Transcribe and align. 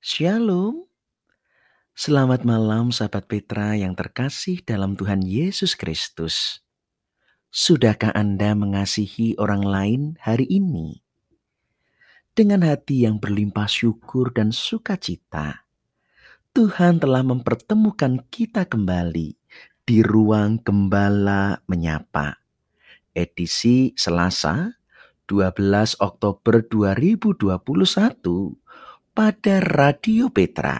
Shalom. 0.00 0.88
Selamat 1.92 2.40
malam 2.48 2.88
sahabat 2.88 3.28
Petra 3.28 3.76
yang 3.76 3.92
terkasih 3.92 4.64
dalam 4.64 4.96
Tuhan 4.96 5.20
Yesus 5.20 5.76
Kristus. 5.76 6.64
Sudahkah 7.52 8.08
Anda 8.16 8.56
mengasihi 8.56 9.36
orang 9.36 9.60
lain 9.60 10.02
hari 10.24 10.48
ini? 10.48 11.04
Dengan 12.32 12.64
hati 12.64 13.04
yang 13.04 13.20
berlimpah 13.20 13.68
syukur 13.68 14.32
dan 14.32 14.56
sukacita, 14.56 15.68
Tuhan 16.56 16.96
telah 16.96 17.20
mempertemukan 17.20 18.24
kita 18.32 18.64
kembali 18.72 19.36
di 19.84 19.98
ruang 20.00 20.64
Gembala 20.64 21.60
Menyapa. 21.68 22.40
Edisi 23.12 23.92
Selasa, 24.00 24.80
12 25.28 26.00
Oktober 26.00 26.64
2021 26.64 28.56
pada 29.10 29.58
Radio 29.58 30.30
Petra 30.30 30.78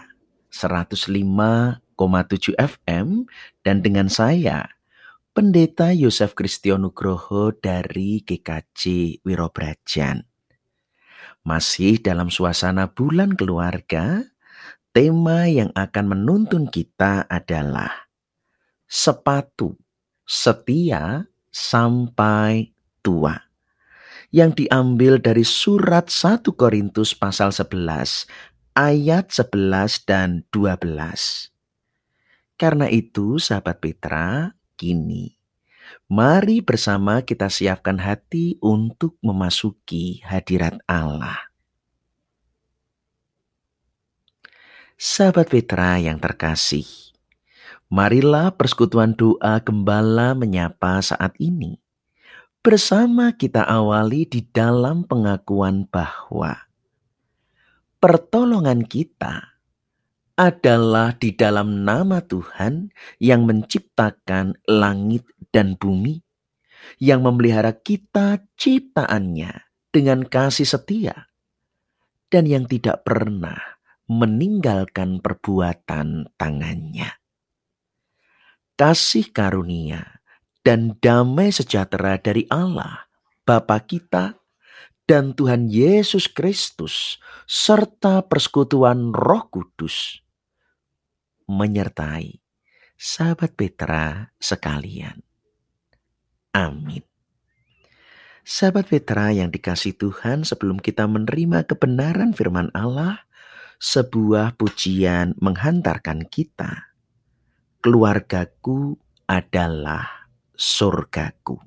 105,7 0.55 1.83
FM 2.55 3.27
dan 3.59 3.83
dengan 3.83 4.07
saya 4.07 4.71
Pendeta 5.35 5.91
Yosef 5.91 6.35
Kristionugroho 6.35 7.51
dari 7.55 8.23
GKJ 8.23 9.23
Wirobrajan. 9.27 10.23
Masih 11.43 11.99
dalam 11.99 12.31
suasana 12.31 12.91
bulan 12.91 13.35
keluarga, 13.35 14.23
tema 14.95 15.47
yang 15.51 15.71
akan 15.75 16.15
menuntun 16.15 16.67
kita 16.71 17.27
adalah 17.27 18.11
sepatu 18.87 19.75
setia 20.23 21.27
sampai 21.51 22.71
tua 23.03 23.50
yang 24.31 24.55
diambil 24.55 25.19
dari 25.19 25.43
surat 25.43 26.07
1 26.07 26.47
Korintus 26.55 27.11
pasal 27.11 27.51
11 27.51 28.25
ayat 28.73 29.27
11 29.27 30.07
dan 30.07 30.47
12. 30.55 31.51
Karena 32.55 32.87
itu 32.87 33.35
sahabat 33.37 33.83
Petra, 33.83 34.55
kini 34.79 35.41
mari 36.07 36.63
bersama 36.63 37.23
kita 37.23 37.51
siapkan 37.51 37.99
hati 37.99 38.55
untuk 38.63 39.19
memasuki 39.19 40.23
hadirat 40.23 40.79
Allah. 40.87 41.51
Sahabat 44.95 45.49
Petra 45.49 45.97
yang 45.97 46.21
terkasih, 46.21 46.85
marilah 47.89 48.53
persekutuan 48.53 49.17
doa 49.17 49.57
gembala 49.59 50.37
menyapa 50.37 51.01
saat 51.01 51.33
ini 51.41 51.80
Bersama 52.61 53.33
kita 53.33 53.65
awali 53.65 54.29
di 54.29 54.45
dalam 54.45 55.01
pengakuan 55.09 55.89
bahwa 55.89 56.69
pertolongan 57.97 58.85
kita 58.85 59.57
adalah 60.37 61.17
di 61.17 61.33
dalam 61.33 61.81
nama 61.81 62.21
Tuhan 62.21 62.93
yang 63.17 63.49
menciptakan 63.49 64.61
langit 64.69 65.25
dan 65.49 65.73
bumi, 65.73 66.21
yang 67.01 67.25
memelihara 67.25 67.73
kita 67.73 68.45
ciptaannya 68.53 69.65
dengan 69.89 70.21
kasih 70.21 70.69
setia, 70.69 71.33
dan 72.29 72.45
yang 72.45 72.69
tidak 72.69 73.01
pernah 73.01 73.57
meninggalkan 74.05 75.17
perbuatan 75.17 76.29
tangannya. 76.37 77.09
Kasih 78.77 79.33
karunia 79.33 80.20
dan 80.61 80.97
damai 81.01 81.49
sejahtera 81.49 82.21
dari 82.21 82.45
Allah, 82.49 83.09
Bapa 83.45 83.81
kita, 83.81 84.37
dan 85.09 85.33
Tuhan 85.33 85.67
Yesus 85.67 86.29
Kristus, 86.29 87.17
serta 87.49 88.23
persekutuan 88.29 89.11
Roh 89.11 89.49
Kudus, 89.49 90.21
menyertai 91.49 92.39
sahabat 92.95 93.57
Petra 93.57 94.29
sekalian. 94.37 95.25
Amin. 96.53 97.01
Sahabat 98.45 98.89
Petra 98.89 99.33
yang 99.33 99.49
dikasih 99.49 99.97
Tuhan, 99.97 100.45
sebelum 100.45 100.77
kita 100.77 101.09
menerima 101.09 101.65
kebenaran 101.65 102.33
firman 102.37 102.69
Allah, 102.77 103.25
sebuah 103.81 104.61
pujian 104.61 105.33
menghantarkan 105.41 106.29
kita. 106.29 106.93
Keluargaku 107.81 109.01
adalah 109.25 110.20
surgaku. 110.61 111.57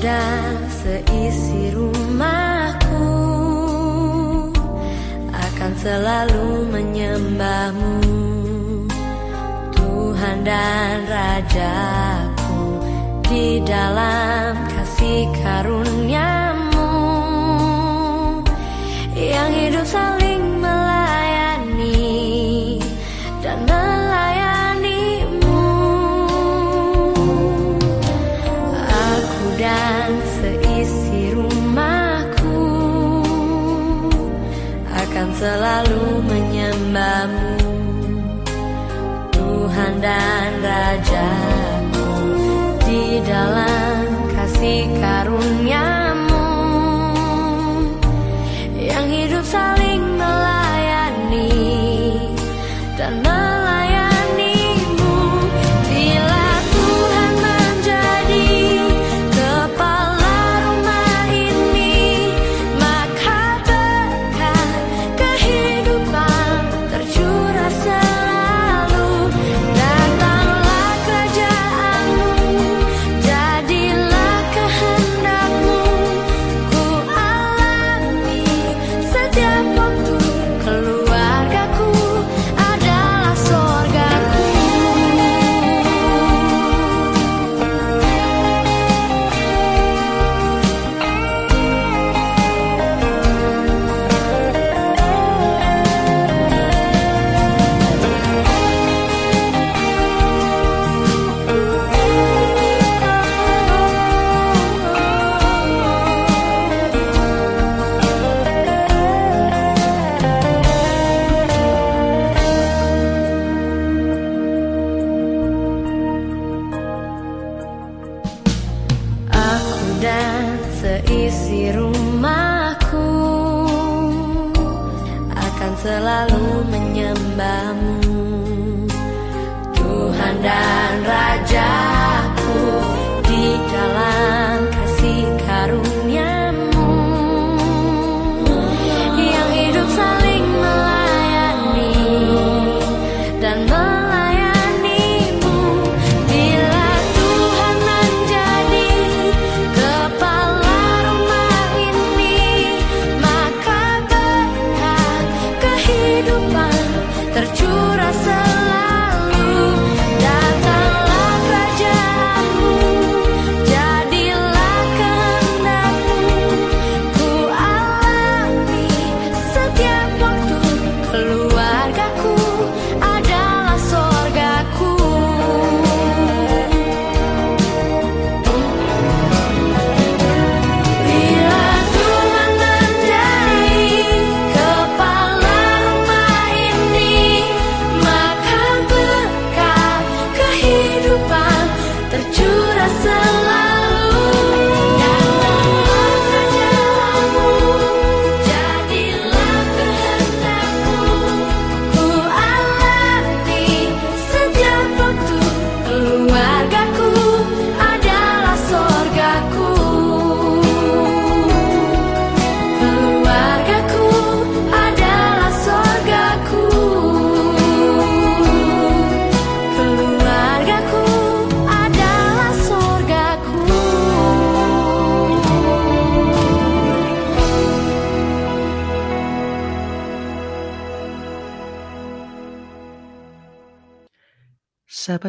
dan 0.00 0.56
seisi 0.80 1.76
rumahku 1.76 3.04
akan 5.28 5.72
selalu 5.76 6.72
menyembahmu 6.72 7.79
dan 10.40 11.04
Rajaku 11.04 12.60
di 13.28 13.60
dalam 13.62 14.69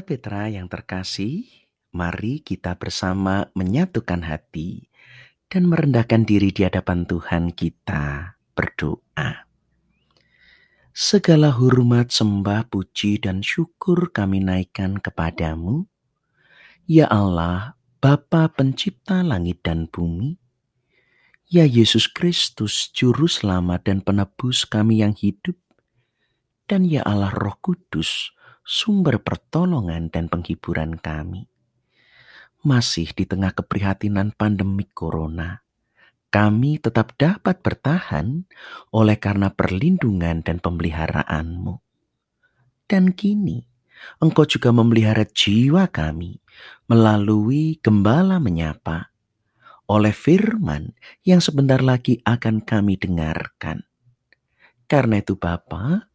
Sahabat 0.02 0.18
Petra 0.18 0.50
yang 0.50 0.66
terkasih, 0.66 1.46
mari 1.94 2.42
kita 2.42 2.74
bersama 2.74 3.54
menyatukan 3.54 4.26
hati 4.26 4.90
dan 5.46 5.70
merendahkan 5.70 6.26
diri 6.26 6.50
di 6.50 6.66
hadapan 6.66 7.06
Tuhan 7.06 7.54
kita 7.54 8.34
berdoa. 8.58 9.46
Segala 10.90 11.54
hormat, 11.54 12.10
sembah, 12.10 12.66
puji, 12.74 13.22
dan 13.22 13.46
syukur 13.46 14.10
kami 14.10 14.42
naikkan 14.42 14.98
kepadamu, 14.98 15.86
ya 16.90 17.06
Allah, 17.06 17.78
Bapa 18.02 18.50
pencipta 18.58 19.22
langit 19.22 19.62
dan 19.62 19.86
bumi, 19.86 20.42
ya 21.46 21.62
Yesus 21.62 22.10
Kristus, 22.10 22.90
Juru 22.90 23.30
Selamat 23.30 23.86
dan 23.86 24.02
Penebus 24.02 24.66
kami 24.66 25.06
yang 25.06 25.14
hidup, 25.14 25.62
dan 26.66 26.90
ya 26.90 27.06
Allah 27.06 27.30
Roh 27.30 27.62
Kudus, 27.62 28.34
sumber 28.62 29.22
pertolongan 29.22 30.10
dan 30.14 30.30
penghiburan 30.32 30.98
kami. 30.98 31.50
Masih 32.62 33.10
di 33.18 33.26
tengah 33.26 33.58
keprihatinan 33.58 34.38
pandemi 34.38 34.86
corona, 34.86 35.66
kami 36.30 36.78
tetap 36.78 37.18
dapat 37.18 37.60
bertahan 37.60 38.46
oleh 38.94 39.18
karena 39.18 39.50
perlindungan 39.50 40.46
dan 40.46 40.62
pemeliharaanmu. 40.62 41.82
Dan 42.86 43.18
kini, 43.18 43.66
Engkau 44.22 44.46
juga 44.46 44.74
memelihara 44.74 45.26
jiwa 45.26 45.90
kami 45.90 46.42
melalui 46.90 47.78
gembala 47.80 48.42
menyapa 48.42 49.12
oleh 49.92 50.16
firman 50.16 50.96
yang 51.28 51.44
sebentar 51.44 51.84
lagi 51.84 52.24
akan 52.24 52.64
kami 52.64 52.96
dengarkan. 52.96 53.84
Karena 54.88 55.20
itu 55.20 55.36
Bapa, 55.36 56.11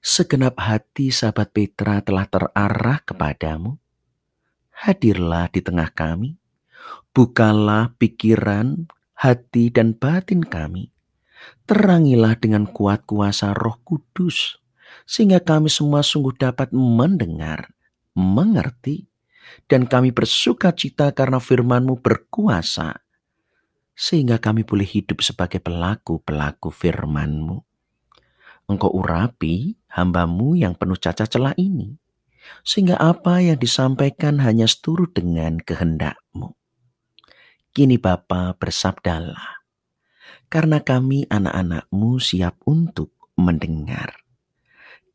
segenap 0.00 0.56
hati 0.56 1.12
sahabat 1.12 1.52
Petra 1.52 2.00
telah 2.00 2.24
terarah 2.24 3.04
kepadamu. 3.04 3.76
Hadirlah 4.72 5.52
di 5.52 5.60
tengah 5.60 5.92
kami, 5.92 6.40
bukalah 7.12 7.92
pikiran, 8.00 8.88
hati, 9.12 9.68
dan 9.68 9.92
batin 9.92 10.40
kami. 10.40 10.88
Terangilah 11.68 12.36
dengan 12.40 12.64
kuat 12.64 13.04
kuasa 13.04 13.52
roh 13.52 13.76
kudus, 13.84 14.56
sehingga 15.04 15.40
kami 15.44 15.68
semua 15.68 16.00
sungguh 16.00 16.32
dapat 16.32 16.72
mendengar, 16.72 17.76
mengerti, 18.16 19.08
dan 19.68 19.84
kami 19.84 20.16
bersuka 20.16 20.72
cita 20.72 21.12
karena 21.12 21.36
firmanmu 21.36 22.00
berkuasa, 22.00 23.04
sehingga 23.92 24.40
kami 24.40 24.64
boleh 24.64 24.88
hidup 24.88 25.20
sebagai 25.20 25.60
pelaku-pelaku 25.60 26.72
firmanmu. 26.72 27.60
Engkau 28.70 28.90
urapi 28.96 29.79
hambamu 29.90 30.54
yang 30.54 30.78
penuh 30.78 30.96
cacat 30.96 31.26
celah 31.26 31.54
ini, 31.58 31.98
sehingga 32.62 32.96
apa 32.96 33.42
yang 33.42 33.58
disampaikan 33.58 34.38
hanya 34.40 34.70
seturut 34.70 35.12
dengan 35.12 35.58
kehendakmu. 35.58 36.54
Kini 37.70 37.98
Bapa 37.98 38.54
bersabdalah, 38.58 39.62
karena 40.50 40.82
kami 40.82 41.26
anak-anakmu 41.30 42.18
siap 42.18 42.58
untuk 42.66 43.14
mendengar. 43.38 44.26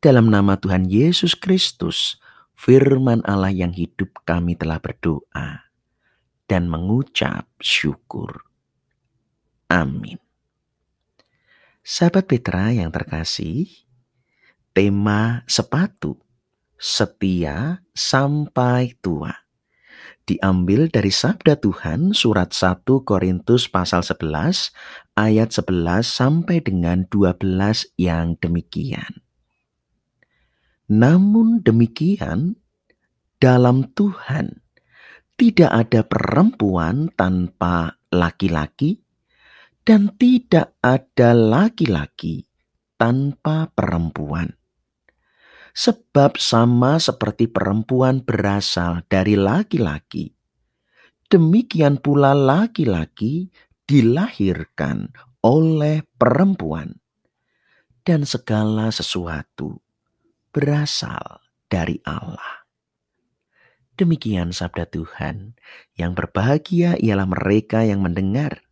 Dalam 0.00 0.28
nama 0.28 0.56
Tuhan 0.56 0.88
Yesus 0.88 1.36
Kristus, 1.36 2.20
firman 2.56 3.20
Allah 3.28 3.52
yang 3.52 3.76
hidup 3.76 4.24
kami 4.24 4.56
telah 4.56 4.80
berdoa 4.80 5.68
dan 6.48 6.70
mengucap 6.70 7.48
syukur. 7.60 8.46
Amin. 9.66 10.16
Sahabat 11.86 12.26
Petra 12.26 12.74
yang 12.74 12.90
terkasih, 12.90 13.70
tema 14.76 15.40
sepatu 15.48 16.20
setia 16.76 17.80
sampai 17.96 18.92
tua 19.00 19.32
diambil 20.28 20.92
dari 20.92 21.08
sabda 21.08 21.56
Tuhan 21.56 22.12
surat 22.12 22.52
1 22.52 22.84
Korintus 22.84 23.72
pasal 23.72 24.04
11 24.04 24.76
ayat 25.16 25.48
11 25.56 26.04
sampai 26.04 26.60
dengan 26.60 27.08
12 27.08 27.96
yang 27.96 28.36
demikian. 28.36 29.24
Namun 30.92 31.64
demikian 31.64 32.60
dalam 33.40 33.96
Tuhan 33.96 34.60
tidak 35.40 35.72
ada 35.72 36.04
perempuan 36.04 37.08
tanpa 37.16 37.96
laki-laki 38.12 39.00
dan 39.88 40.12
tidak 40.20 40.76
ada 40.84 41.32
laki-laki 41.32 42.44
tanpa 43.00 43.72
perempuan. 43.72 44.55
Sebab 45.76 46.40
sama 46.40 46.96
seperti 46.96 47.52
perempuan 47.52 48.24
berasal 48.24 49.04
dari 49.12 49.36
laki-laki, 49.36 50.32
demikian 51.28 52.00
pula 52.00 52.32
laki-laki 52.32 53.52
dilahirkan 53.84 55.12
oleh 55.44 56.00
perempuan, 56.16 56.96
dan 58.08 58.24
segala 58.24 58.88
sesuatu 58.88 59.84
berasal 60.48 61.44
dari 61.68 62.00
Allah. 62.08 62.64
Demikian 64.00 64.56
sabda 64.56 64.88
Tuhan, 64.88 65.60
yang 65.92 66.16
berbahagia 66.16 66.96
ialah 66.96 67.28
mereka 67.28 67.84
yang 67.84 68.00
mendengar 68.00 68.64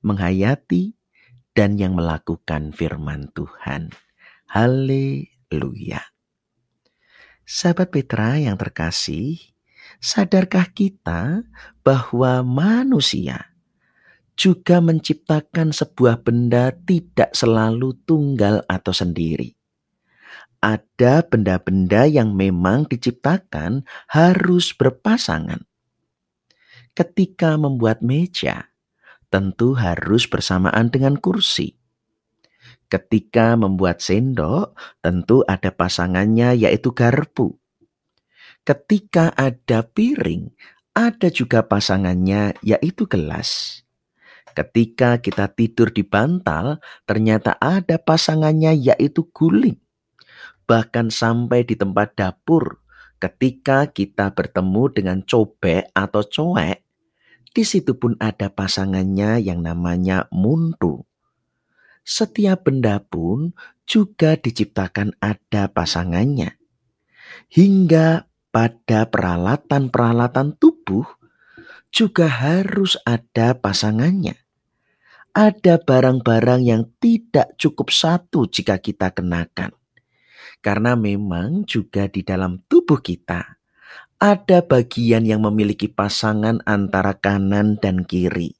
menghayati, 0.00 0.96
dan 1.52 1.76
yang 1.76 1.92
melakukan 1.98 2.72
firman 2.72 3.28
Tuhan. 3.36 3.92
Haleluya. 4.48 6.09
Sahabat 7.50 7.90
Petra 7.90 8.38
yang 8.38 8.54
terkasih, 8.54 9.42
sadarkah 9.98 10.70
kita 10.70 11.42
bahwa 11.82 12.46
manusia 12.46 13.50
juga 14.38 14.78
menciptakan 14.78 15.74
sebuah 15.74 16.22
benda 16.22 16.70
tidak 16.86 17.34
selalu 17.34 17.98
tunggal 18.06 18.62
atau 18.70 18.94
sendiri? 18.94 19.58
Ada 20.62 21.26
benda-benda 21.26 22.06
yang 22.06 22.38
memang 22.38 22.86
diciptakan 22.86 23.82
harus 24.06 24.70
berpasangan. 24.70 25.66
Ketika 26.94 27.58
membuat 27.58 27.98
meja, 27.98 28.70
tentu 29.26 29.74
harus 29.74 30.30
bersamaan 30.30 30.86
dengan 30.86 31.18
kursi. 31.18 31.79
Ketika 32.90 33.54
membuat 33.54 34.02
sendok, 34.02 34.74
tentu 34.98 35.46
ada 35.46 35.70
pasangannya 35.70 36.58
yaitu 36.58 36.90
garpu. 36.90 37.54
Ketika 38.66 39.30
ada 39.38 39.86
piring, 39.86 40.50
ada 40.90 41.30
juga 41.30 41.62
pasangannya 41.62 42.58
yaitu 42.66 43.06
gelas. 43.06 43.80
Ketika 44.58 45.22
kita 45.22 45.46
tidur 45.54 45.94
di 45.94 46.02
bantal, 46.02 46.82
ternyata 47.06 47.54
ada 47.62 48.02
pasangannya 48.02 48.74
yaitu 48.74 49.30
guling. 49.30 49.78
Bahkan 50.66 51.14
sampai 51.14 51.62
di 51.62 51.78
tempat 51.78 52.18
dapur, 52.18 52.82
ketika 53.22 53.86
kita 53.86 54.34
bertemu 54.34 54.82
dengan 54.90 55.18
cobek 55.22 55.94
atau 55.94 56.26
coek, 56.26 56.78
di 57.54 57.62
situ 57.62 57.94
pun 57.94 58.18
ada 58.18 58.50
pasangannya 58.50 59.38
yang 59.38 59.62
namanya 59.62 60.26
muntu. 60.34 61.09
Setiap 62.02 62.66
benda 62.66 62.98
pun 63.00 63.52
juga 63.84 64.34
diciptakan 64.38 65.18
ada 65.20 65.70
pasangannya. 65.70 66.56
Hingga 67.50 68.26
pada 68.50 69.06
peralatan-peralatan 69.06 70.58
tubuh 70.58 71.06
juga 71.90 72.26
harus 72.26 72.98
ada 73.06 73.54
pasangannya. 73.54 74.38
Ada 75.30 75.78
barang-barang 75.78 76.62
yang 76.66 76.90
tidak 76.98 77.54
cukup 77.54 77.94
satu 77.94 78.50
jika 78.50 78.82
kita 78.82 79.14
kenakan. 79.14 79.70
Karena 80.58 80.98
memang 80.98 81.62
juga 81.64 82.10
di 82.10 82.26
dalam 82.26 82.58
tubuh 82.66 82.98
kita 82.98 83.60
ada 84.20 84.60
bagian 84.60 85.24
yang 85.24 85.40
memiliki 85.40 85.88
pasangan 85.88 86.60
antara 86.68 87.16
kanan 87.16 87.80
dan 87.80 88.04
kiri. 88.04 88.52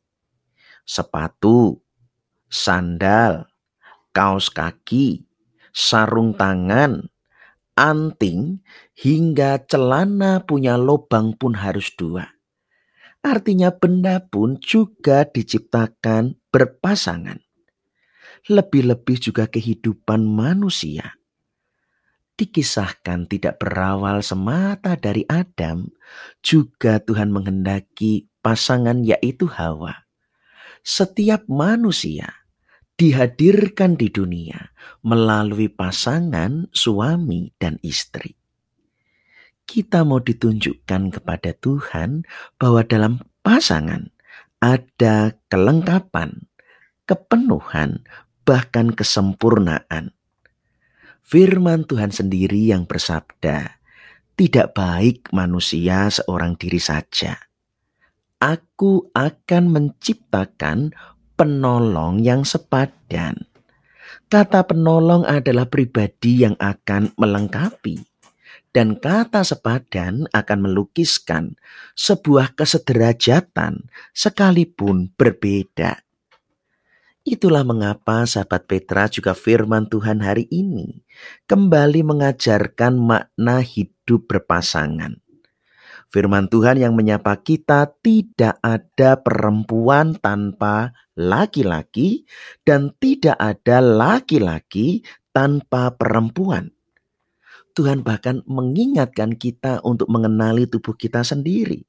Sepatu, 0.88 1.84
sandal, 2.50 3.48
kaos 4.10 4.50
kaki, 4.50 5.24
sarung 5.70 6.34
tangan, 6.34 7.08
anting, 7.78 8.60
hingga 8.98 9.62
celana 9.64 10.42
punya 10.42 10.74
lubang 10.74 11.38
pun 11.38 11.56
harus 11.56 11.94
dua. 11.94 12.28
Artinya 13.22 13.70
benda 13.70 14.18
pun 14.18 14.58
juga 14.58 15.24
diciptakan 15.24 16.36
berpasangan. 16.50 17.38
Lebih-lebih 18.48 19.30
juga 19.30 19.46
kehidupan 19.46 20.24
manusia 20.24 21.20
dikisahkan 22.40 23.28
tidak 23.28 23.60
berawal 23.60 24.24
semata 24.24 24.96
dari 24.96 25.28
Adam, 25.28 25.92
juga 26.40 26.96
Tuhan 26.96 27.28
menghendaki 27.28 28.32
pasangan 28.40 29.04
yaitu 29.04 29.44
Hawa. 29.44 30.08
Setiap 30.80 31.44
manusia 31.52 32.39
dihadirkan 33.00 33.96
di 33.96 34.12
dunia 34.12 34.76
melalui 35.00 35.72
pasangan 35.72 36.68
suami 36.68 37.48
dan 37.56 37.80
istri. 37.80 38.36
kita 39.70 40.02
mau 40.02 40.18
ditunjukkan 40.18 41.14
kepada 41.14 41.54
Tuhan 41.54 42.26
bahwa 42.58 42.82
dalam 42.82 43.22
pasangan 43.46 44.10
ada 44.58 45.38
kelengkapan, 45.46 46.50
kepenuhan, 47.06 48.02
bahkan 48.42 48.90
kesempurnaan. 48.90 50.10
Firman 51.22 51.86
Tuhan 51.86 52.10
sendiri 52.10 52.74
yang 52.74 52.82
bersabda, 52.82 53.78
"Tidak 54.34 54.74
baik 54.74 55.30
manusia 55.30 56.10
seorang 56.10 56.58
diri 56.58 56.82
saja. 56.82 57.38
Aku 58.42 59.06
akan 59.14 59.64
menciptakan 59.70 60.90
penolong 61.40 62.20
yang 62.20 62.44
sepadan." 62.44 63.48
Kata 64.28 64.68
penolong 64.68 65.24
adalah 65.24 65.64
pribadi 65.64 66.44
yang 66.44 66.54
akan 66.60 67.16
melengkapi 67.16 68.10
dan 68.70 68.94
kata 68.98 69.42
sepadan 69.42 70.30
akan 70.30 70.58
melukiskan 70.62 71.58
sebuah 71.98 72.54
kesederajatan 72.54 73.90
sekalipun 74.14 75.10
berbeda. 75.18 76.06
Itulah 77.20 77.62
mengapa 77.68 78.24
sahabat 78.24 78.64
Petra 78.64 79.04
juga 79.06 79.36
firman 79.36 79.86
Tuhan 79.86 80.24
hari 80.24 80.48
ini 80.48 81.04
kembali 81.44 82.00
mengajarkan 82.00 82.96
makna 82.96 83.60
hidup 83.60 84.24
berpasangan. 84.24 85.19
Firman 86.10 86.50
Tuhan 86.50 86.82
yang 86.82 86.98
menyapa 86.98 87.38
kita 87.38 87.86
tidak 88.02 88.58
ada 88.66 89.22
perempuan 89.22 90.18
tanpa 90.18 90.90
laki-laki 91.14 92.26
dan 92.66 92.90
tidak 92.98 93.38
ada 93.38 93.78
laki-laki 93.78 95.06
tanpa 95.30 95.94
perempuan. 95.94 96.74
Tuhan 97.78 98.02
bahkan 98.02 98.42
mengingatkan 98.50 99.38
kita 99.38 99.86
untuk 99.86 100.10
mengenali 100.10 100.66
tubuh 100.66 100.98
kita 100.98 101.22
sendiri. 101.22 101.86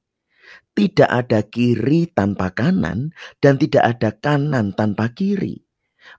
Tidak 0.70 1.10
ada 1.10 1.42
kiri 1.42 2.06
tanpa 2.14 2.54
kanan 2.54 3.10
dan 3.42 3.58
tidak 3.58 3.98
ada 3.98 4.14
kanan 4.14 4.70
tanpa 4.70 5.10
kiri. 5.10 5.66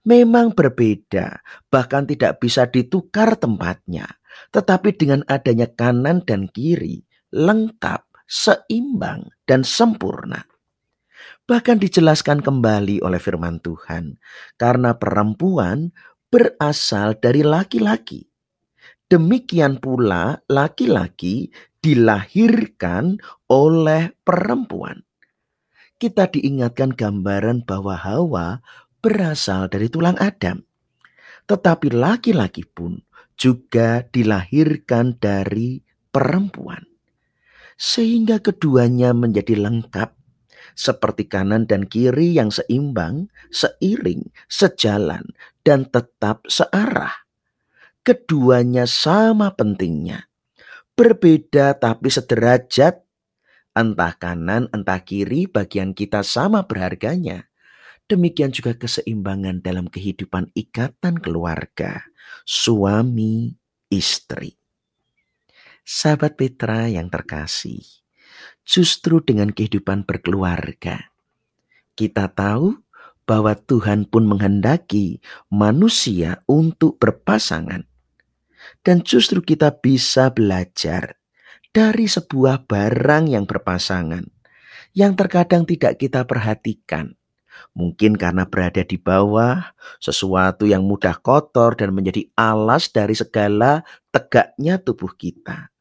Memang 0.03 0.51
berbeda, 0.51 1.39
bahkan 1.71 2.03
tidak 2.03 2.43
bisa 2.43 2.67
ditukar 2.67 3.39
tempatnya. 3.39 4.19
Tetapi 4.51 4.91
dengan 4.99 5.23
adanya 5.31 5.71
kanan 5.71 6.23
dan 6.27 6.51
kiri, 6.51 7.07
lengkap, 7.33 8.05
seimbang, 8.29 9.33
dan 9.49 9.65
sempurna. 9.65 10.45
Bahkan 11.43 11.81
dijelaskan 11.81 12.39
kembali 12.39 13.01
oleh 13.03 13.19
firman 13.19 13.59
Tuhan, 13.59 14.21
karena 14.55 14.95
perempuan 14.95 15.91
berasal 16.29 17.17
dari 17.19 17.41
laki-laki. 17.43 18.29
Demikian 19.09 19.83
pula 19.83 20.39
laki-laki 20.47 21.51
dilahirkan 21.83 23.19
oleh 23.51 24.15
perempuan. 24.23 25.03
Kita 25.99 26.31
diingatkan 26.31 26.95
gambaran 26.95 27.67
bahwa 27.67 27.99
Hawa 27.99 28.47
berasal 29.03 29.67
dari 29.67 29.91
tulang 29.91 30.15
Adam. 30.17 30.63
Tetapi 31.43 31.91
laki-laki 31.91 32.63
pun 32.63 33.03
juga 33.35 33.99
dilahirkan 34.07 35.19
dari 35.19 35.83
perempuan 36.07 36.92
sehingga 37.75 38.39
keduanya 38.39 39.11
menjadi 39.11 39.57
lengkap 39.57 40.13
seperti 40.73 41.29
kanan 41.29 41.69
dan 41.69 41.85
kiri 41.85 42.33
yang 42.33 42.49
seimbang, 42.49 43.29
seiring, 43.53 44.33
sejalan, 44.49 45.23
dan 45.61 45.87
tetap 45.87 46.43
searah. 46.49 47.13
Keduanya 48.03 48.83
sama 48.83 49.55
pentingnya, 49.55 50.27
berbeda 50.97 51.79
tapi 51.79 52.11
sederajat, 52.11 52.99
entah 53.71 54.13
kanan 54.19 54.67
entah 54.75 54.99
kiri 54.99 55.47
bagian 55.47 55.95
kita 55.95 56.19
sama 56.21 56.67
berharganya. 56.67 57.47
Demikian 58.03 58.51
juga 58.51 58.75
keseimbangan 58.75 59.63
dalam 59.63 59.87
kehidupan 59.87 60.51
ikatan 60.51 61.23
keluarga, 61.23 62.03
suami, 62.43 63.55
istri. 63.87 64.59
Sahabat 65.83 66.39
Petra 66.39 66.87
yang 66.87 67.11
terkasih, 67.11 67.83
justru 68.63 69.19
dengan 69.19 69.51
kehidupan 69.51 70.07
berkeluarga, 70.07 71.11
kita 71.99 72.31
tahu 72.31 72.79
bahwa 73.27 73.51
Tuhan 73.51 74.07
pun 74.07 74.23
menghendaki 74.23 75.19
manusia 75.51 76.39
untuk 76.47 77.03
berpasangan. 77.03 77.83
Dan 78.79 79.03
justru 79.03 79.43
kita 79.43 79.75
bisa 79.83 80.31
belajar 80.31 81.19
dari 81.75 82.07
sebuah 82.07 82.63
barang 82.63 83.27
yang 83.27 83.43
berpasangan 83.43 84.23
yang 84.95 85.19
terkadang 85.19 85.67
tidak 85.67 85.99
kita 85.99 86.23
perhatikan. 86.23 87.19
Mungkin 87.75 88.15
karena 88.15 88.47
berada 88.47 88.87
di 88.87 88.95
bawah, 88.95 89.75
sesuatu 89.99 90.63
yang 90.63 90.87
mudah 90.87 91.19
kotor 91.19 91.75
dan 91.75 91.91
menjadi 91.91 92.23
alas 92.39 92.87
dari 92.87 93.19
segala 93.19 93.83
tegaknya 94.15 94.79
tubuh 94.79 95.11
kita 95.11 95.72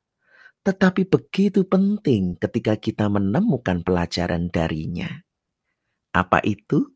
tetapi 0.62 1.11
begitu 1.11 1.66
penting 1.66 2.38
ketika 2.38 2.78
kita 2.78 3.11
menemukan 3.11 3.83
pelajaran 3.83 4.47
darinya. 4.47 5.11
Apa 6.14 6.38
itu? 6.47 6.87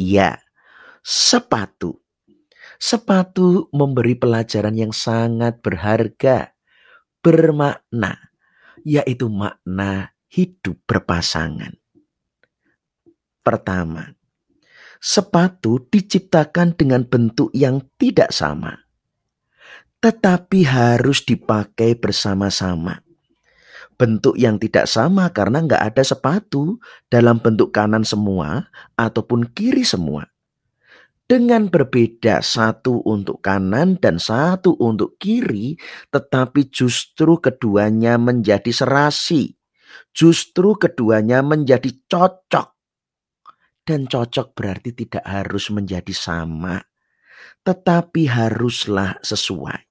Ya, 0.00 0.40
sepatu. 1.04 2.00
Sepatu 2.80 3.68
memberi 3.76 4.16
pelajaran 4.16 4.72
yang 4.72 4.96
sangat 4.96 5.60
berharga, 5.60 6.56
bermakna, 7.20 8.32
yaitu 8.80 9.28
makna 9.28 10.16
hidup 10.32 10.80
berpasangan. 10.88 11.76
Pertama, 13.44 14.16
sepatu 14.96 15.84
diciptakan 15.92 16.72
dengan 16.72 17.04
bentuk 17.04 17.52
yang 17.52 17.84
tidak 18.00 18.32
sama 18.32 18.89
tetapi 20.00 20.64
harus 20.64 21.20
dipakai 21.28 21.92
bersama-sama. 21.92 23.04
Bentuk 24.00 24.32
yang 24.40 24.56
tidak 24.56 24.88
sama 24.88 25.28
karena 25.28 25.60
nggak 25.60 25.92
ada 25.92 26.00
sepatu 26.00 26.80
dalam 27.12 27.36
bentuk 27.36 27.68
kanan 27.68 28.00
semua 28.00 28.72
ataupun 28.96 29.52
kiri 29.52 29.84
semua. 29.84 30.24
Dengan 31.28 31.68
berbeda 31.68 32.40
satu 32.42 33.04
untuk 33.06 33.44
kanan 33.44 34.00
dan 34.00 34.16
satu 34.16 34.74
untuk 34.80 35.20
kiri, 35.20 35.76
tetapi 36.10 36.72
justru 36.72 37.38
keduanya 37.38 38.16
menjadi 38.16 38.72
serasi. 38.72 39.54
Justru 40.10 40.74
keduanya 40.74 41.44
menjadi 41.44 41.92
cocok. 42.08 42.74
Dan 43.86 44.10
cocok 44.10 44.58
berarti 44.58 44.90
tidak 44.90 45.22
harus 45.22 45.70
menjadi 45.70 46.10
sama, 46.10 46.82
tetapi 47.62 48.26
haruslah 48.26 49.22
sesuai. 49.22 49.89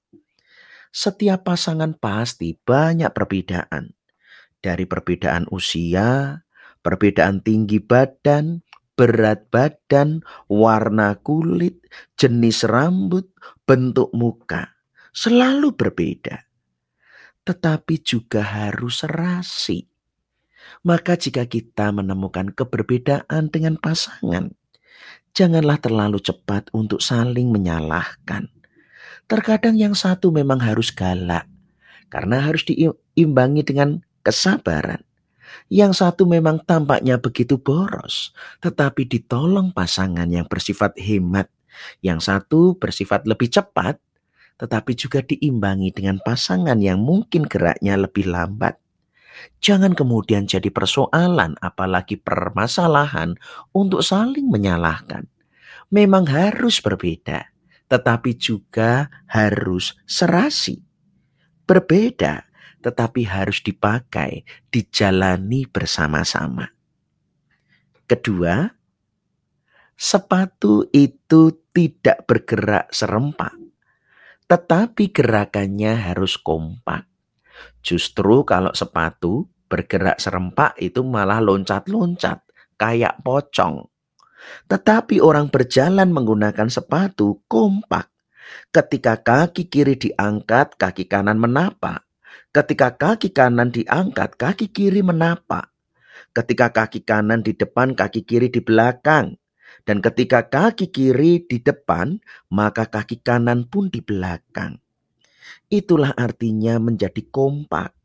Setiap 0.90 1.46
pasangan 1.46 1.94
pasti 1.94 2.58
banyak 2.58 3.14
perbedaan. 3.14 3.94
Dari 4.58 4.84
perbedaan 4.90 5.46
usia, 5.54 6.42
perbedaan 6.82 7.46
tinggi 7.46 7.78
badan, 7.78 8.66
berat 8.98 9.46
badan, 9.54 10.26
warna 10.50 11.14
kulit, 11.22 11.86
jenis 12.18 12.66
rambut, 12.66 13.30
bentuk 13.62 14.10
muka. 14.12 14.82
Selalu 15.14 15.78
berbeda. 15.78 16.50
Tetapi 17.46 17.94
juga 18.02 18.42
harus 18.42 19.06
serasi. 19.06 19.86
Maka 20.84 21.16
jika 21.16 21.46
kita 21.46 21.94
menemukan 21.94 22.50
keberbedaan 22.50 23.48
dengan 23.48 23.78
pasangan, 23.78 24.52
janganlah 25.32 25.78
terlalu 25.78 26.18
cepat 26.18 26.68
untuk 26.74 26.98
saling 26.98 27.48
menyalahkan 27.48 28.59
Terkadang 29.30 29.78
yang 29.78 29.94
satu 29.94 30.34
memang 30.34 30.58
harus 30.58 30.90
galak 30.90 31.46
karena 32.10 32.42
harus 32.42 32.66
diimbangi 32.66 33.62
dengan 33.62 34.02
kesabaran. 34.26 35.06
Yang 35.70 36.02
satu 36.02 36.26
memang 36.26 36.58
tampaknya 36.66 37.14
begitu 37.22 37.54
boros, 37.54 38.34
tetapi 38.58 39.06
ditolong 39.06 39.70
pasangan 39.70 40.26
yang 40.26 40.50
bersifat 40.50 40.98
hemat. 40.98 41.46
Yang 42.02 42.26
satu 42.26 42.74
bersifat 42.74 43.22
lebih 43.30 43.54
cepat, 43.54 44.02
tetapi 44.58 44.98
juga 44.98 45.22
diimbangi 45.22 45.94
dengan 45.94 46.18
pasangan 46.18 46.82
yang 46.82 46.98
mungkin 46.98 47.46
geraknya 47.46 47.94
lebih 47.94 48.26
lambat. 48.26 48.82
Jangan 49.62 49.94
kemudian 49.94 50.50
jadi 50.50 50.68
persoalan, 50.74 51.54
apalagi 51.62 52.18
permasalahan 52.18 53.38
untuk 53.70 54.02
saling 54.02 54.50
menyalahkan. 54.50 55.30
Memang 55.94 56.26
harus 56.26 56.82
berbeda, 56.82 57.49
tetapi 57.90 58.38
juga 58.38 59.10
harus 59.26 59.98
serasi. 60.06 60.78
Berbeda, 61.66 62.46
tetapi 62.78 63.26
harus 63.26 63.58
dipakai, 63.60 64.46
dijalani 64.70 65.66
bersama-sama. 65.66 66.70
Kedua, 68.06 68.70
sepatu 69.98 70.86
itu 70.94 71.66
tidak 71.74 72.26
bergerak 72.30 72.94
serempak, 72.94 73.54
tetapi 74.46 75.10
gerakannya 75.10 75.94
harus 75.98 76.38
kompak. 76.38 77.10
Justru 77.82 78.46
kalau 78.46 78.70
sepatu 78.70 79.50
bergerak 79.66 80.18
serempak 80.18 80.78
itu 80.78 81.02
malah 81.02 81.42
loncat-loncat 81.42 82.42
kayak 82.78 83.18
pocong. 83.22 83.89
Tetapi 84.68 85.20
orang 85.20 85.50
berjalan 85.52 86.10
menggunakan 86.10 86.68
sepatu 86.70 87.44
kompak. 87.46 88.08
Ketika 88.70 89.18
kaki 89.22 89.70
kiri 89.70 89.94
diangkat, 89.98 90.74
kaki 90.78 91.06
kanan 91.06 91.38
menapak. 91.38 92.06
Ketika 92.50 92.98
kaki 92.98 93.30
kanan 93.30 93.70
diangkat, 93.70 94.34
kaki 94.34 94.74
kiri 94.74 95.06
menapak. 95.06 95.70
Ketika 96.30 96.70
kaki 96.70 97.02
kanan 97.02 97.42
di 97.42 97.54
depan, 97.54 97.94
kaki 97.94 98.26
kiri 98.26 98.50
di 98.50 98.62
belakang. 98.62 99.38
Dan 99.86 100.02
ketika 100.02 100.46
kaki 100.46 100.90
kiri 100.90 101.46
di 101.46 101.62
depan, 101.62 102.18
maka 102.50 102.86
kaki 102.90 103.22
kanan 103.22 103.66
pun 103.66 103.90
di 103.90 104.02
belakang. 104.02 104.78
Itulah 105.70 106.14
artinya 106.18 106.82
menjadi 106.82 107.22
kompak. 107.30 107.99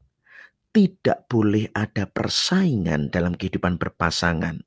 Tidak 0.75 1.31
boleh 1.31 1.71
ada 1.71 2.03
persaingan 2.03 3.07
dalam 3.07 3.39
kehidupan 3.39 3.79
berpasangan. 3.79 4.59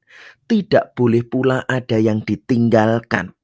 Tidak 0.48 0.96
boleh 0.96 1.20
pula 1.20 1.68
ada 1.68 2.00
yang 2.00 2.24
ditinggalkan. 2.24 3.36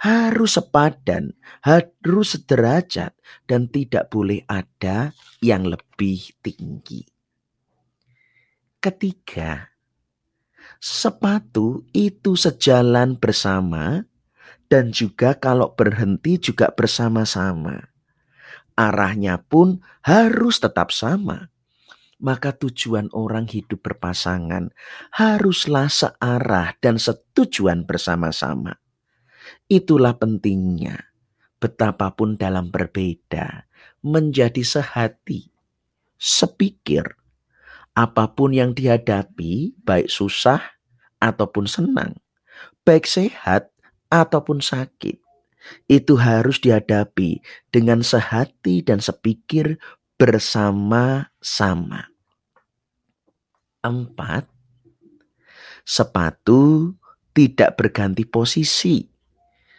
Harus 0.00 0.56
sepadan, 0.56 1.36
harus 1.60 2.32
sederajat, 2.32 3.12
dan 3.44 3.68
tidak 3.68 4.08
boleh 4.08 4.40
ada 4.48 5.12
yang 5.44 5.68
lebih 5.68 6.32
tinggi. 6.40 7.04
Ketiga, 8.80 9.76
sepatu 10.80 11.84
itu 11.92 12.32
sejalan 12.32 13.20
bersama 13.20 14.08
dan 14.72 14.88
juga 14.88 15.36
kalau 15.36 15.76
berhenti 15.76 16.40
juga 16.40 16.72
bersama-sama. 16.72 17.92
Arahnya 18.72 19.36
pun 19.36 19.84
harus 20.00 20.64
tetap 20.64 20.96
sama 20.96 21.49
maka 22.20 22.52
tujuan 22.52 23.08
orang 23.16 23.48
hidup 23.48 23.80
berpasangan 23.80 24.70
haruslah 25.16 25.88
searah 25.88 26.76
dan 26.78 27.00
setujuan 27.00 27.88
bersama-sama. 27.88 28.76
Itulah 29.66 30.20
pentingnya, 30.20 31.10
betapapun 31.58 32.36
dalam 32.36 32.68
berbeda, 32.68 33.66
menjadi 34.04 34.60
sehati, 34.60 35.50
sepikir. 36.20 37.16
Apa 37.96 38.30
pun 38.36 38.54
yang 38.54 38.76
dihadapi, 38.76 39.80
baik 39.82 40.12
susah 40.12 40.62
ataupun 41.18 41.66
senang, 41.66 42.14
baik 42.86 43.08
sehat 43.08 43.72
ataupun 44.12 44.62
sakit, 44.62 45.18
itu 45.90 46.14
harus 46.16 46.60
dihadapi 46.60 47.42
dengan 47.68 48.00
sehati 48.04 48.80
dan 48.84 49.00
sepikir 49.02 49.80
bersama-sama. 50.20 52.09
Empat, 53.80 54.44
sepatu 55.88 56.92
tidak 57.32 57.80
berganti 57.80 58.28
posisi. 58.28 59.08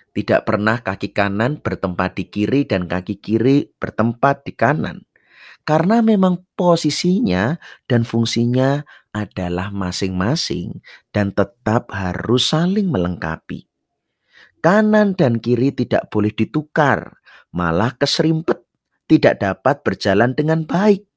Tidak 0.10 0.42
pernah 0.42 0.82
kaki 0.82 1.14
kanan 1.14 1.62
bertempat 1.62 2.18
di 2.18 2.26
kiri 2.26 2.66
dan 2.66 2.90
kaki 2.90 3.22
kiri 3.22 3.70
bertempat 3.78 4.42
di 4.42 4.58
kanan. 4.58 5.06
Karena 5.62 6.02
memang 6.02 6.42
posisinya 6.58 7.62
dan 7.86 8.02
fungsinya 8.02 8.82
adalah 9.14 9.70
masing-masing 9.70 10.82
dan 11.14 11.30
tetap 11.30 11.94
harus 11.94 12.50
saling 12.50 12.90
melengkapi. 12.90 13.70
Kanan 14.66 15.14
dan 15.14 15.38
kiri 15.38 15.70
tidak 15.78 16.10
boleh 16.10 16.34
ditukar, 16.34 17.22
malah 17.54 17.94
keserimpet, 18.02 18.66
tidak 19.06 19.46
dapat 19.46 19.86
berjalan 19.86 20.34
dengan 20.34 20.66
baik. 20.66 21.11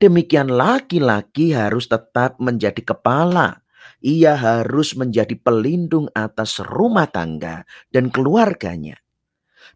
Demikian 0.00 0.48
laki-laki 0.50 1.52
harus 1.52 1.88
tetap 1.88 2.36
menjadi 2.40 2.80
kepala. 2.80 3.64
Ia 4.00 4.32
harus 4.36 4.96
menjadi 4.96 5.36
pelindung 5.36 6.08
atas 6.16 6.60
rumah 6.60 7.08
tangga 7.08 7.68
dan 7.92 8.08
keluarganya. 8.08 8.96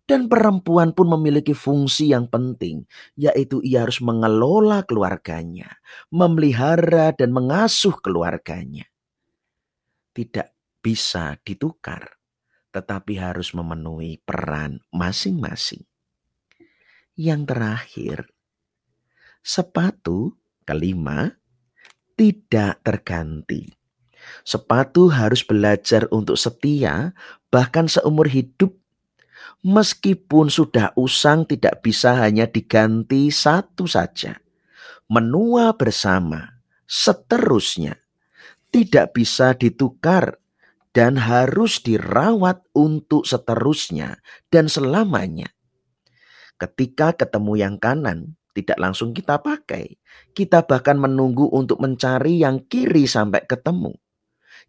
Dan 0.04 0.28
perempuan 0.28 0.92
pun 0.92 1.08
memiliki 1.16 1.56
fungsi 1.56 2.12
yang 2.12 2.28
penting, 2.28 2.84
yaitu 3.16 3.64
ia 3.64 3.88
harus 3.88 4.04
mengelola 4.04 4.84
keluarganya, 4.84 5.80
memelihara 6.12 7.16
dan 7.16 7.32
mengasuh 7.32 7.96
keluarganya. 8.04 8.84
Tidak 10.12 10.48
bisa 10.84 11.40
ditukar, 11.40 12.20
tetapi 12.68 13.16
harus 13.16 13.56
memenuhi 13.56 14.20
peran 14.20 14.84
masing-masing. 14.92 15.88
Yang 17.16 17.40
terakhir, 17.48 18.18
Sepatu 19.44 20.40
kelima 20.64 21.36
tidak 22.16 22.80
terganti. 22.80 23.68
Sepatu 24.40 25.12
harus 25.12 25.44
belajar 25.44 26.08
untuk 26.08 26.40
setia 26.40 27.12
bahkan 27.52 27.84
seumur 27.84 28.32
hidup. 28.32 28.72
Meskipun 29.60 30.48
sudah 30.48 30.96
usang 30.96 31.44
tidak 31.44 31.84
bisa 31.84 32.24
hanya 32.24 32.48
diganti 32.48 33.28
satu 33.28 33.84
saja. 33.84 34.40
Menua 35.12 35.76
bersama, 35.76 36.64
seterusnya. 36.88 38.00
Tidak 38.72 39.12
bisa 39.12 39.52
ditukar 39.52 40.40
dan 40.96 41.20
harus 41.20 41.84
dirawat 41.84 42.64
untuk 42.72 43.28
seterusnya 43.28 44.24
dan 44.48 44.72
selamanya. 44.72 45.52
Ketika 46.56 47.12
ketemu 47.12 47.52
yang 47.60 47.76
kanan, 47.76 48.40
tidak 48.54 48.78
langsung 48.78 49.10
kita 49.10 49.42
pakai. 49.42 49.98
Kita 50.30 50.62
bahkan 50.62 50.94
menunggu 50.94 51.50
untuk 51.50 51.82
mencari 51.82 52.40
yang 52.40 52.62
kiri 52.70 53.04
sampai 53.10 53.42
ketemu. 53.50 53.92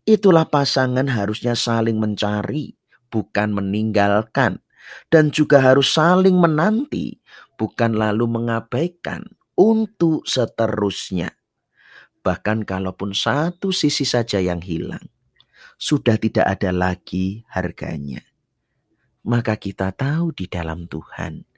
Itulah 0.09 0.49
pasangan 0.49 1.05
harusnya 1.05 1.53
saling 1.53 2.01
mencari, 2.01 2.73
bukan 3.13 3.53
meninggalkan. 3.53 4.65
Dan 5.09 5.33
juga 5.33 5.61
harus 5.61 5.93
saling 5.93 6.37
menanti, 6.37 7.17
bukan 7.57 7.97
lalu 7.97 8.29
mengabaikan 8.29 9.25
untuk 9.57 10.25
seterusnya. 10.29 11.33
Bahkan 12.21 12.65
kalaupun 12.69 13.13
satu 13.13 13.73
sisi 13.73 14.05
saja 14.05 14.37
yang 14.37 14.61
hilang, 14.61 15.01
sudah 15.77 16.21
tidak 16.21 16.45
ada 16.45 16.69
lagi 16.69 17.45
harganya. 17.49 18.21
Maka 19.25 19.57
kita 19.57 19.89
tahu 19.89 20.37
di 20.37 20.45
dalam 20.45 20.85
Tuhan, 20.85 21.49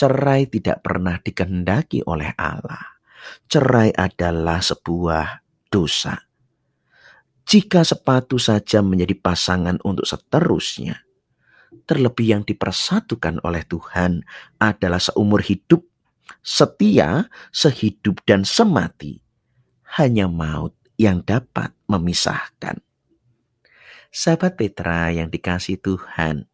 Cerai 0.00 0.48
tidak 0.48 0.80
pernah 0.80 1.20
dikehendaki 1.20 2.08
oleh 2.08 2.32
Allah. 2.40 3.04
Cerai 3.52 3.92
adalah 3.92 4.64
sebuah 4.64 5.44
dosa. 5.68 6.24
Jika 7.44 7.84
sepatu 7.84 8.40
saja 8.40 8.80
menjadi 8.80 9.12
pasangan 9.20 9.76
untuk 9.84 10.08
seterusnya, 10.08 11.04
terlebih 11.84 12.32
yang 12.32 12.42
dipersatukan 12.48 13.44
oleh 13.44 13.60
Tuhan 13.68 14.24
adalah 14.56 15.04
seumur 15.04 15.44
hidup, 15.44 15.84
setia, 16.40 17.28
sehidup 17.52 18.24
dan 18.24 18.48
semati. 18.48 19.20
Hanya 20.00 20.32
maut 20.32 20.72
yang 20.96 21.20
dapat 21.20 21.76
memisahkan. 21.84 22.80
Sahabat 24.08 24.56
Petra 24.56 25.12
yang 25.12 25.28
dikasih 25.28 25.76
Tuhan, 25.76 26.48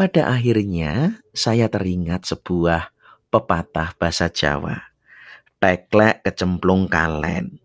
pada 0.00 0.32
akhirnya 0.32 1.20
saya 1.30 1.70
teringat 1.70 2.26
sebuah 2.26 2.90
pepatah 3.30 3.94
bahasa 3.96 4.26
Jawa. 4.30 4.90
Teklek 5.60 6.26
kecemplung 6.26 6.90
kalen. 6.90 7.60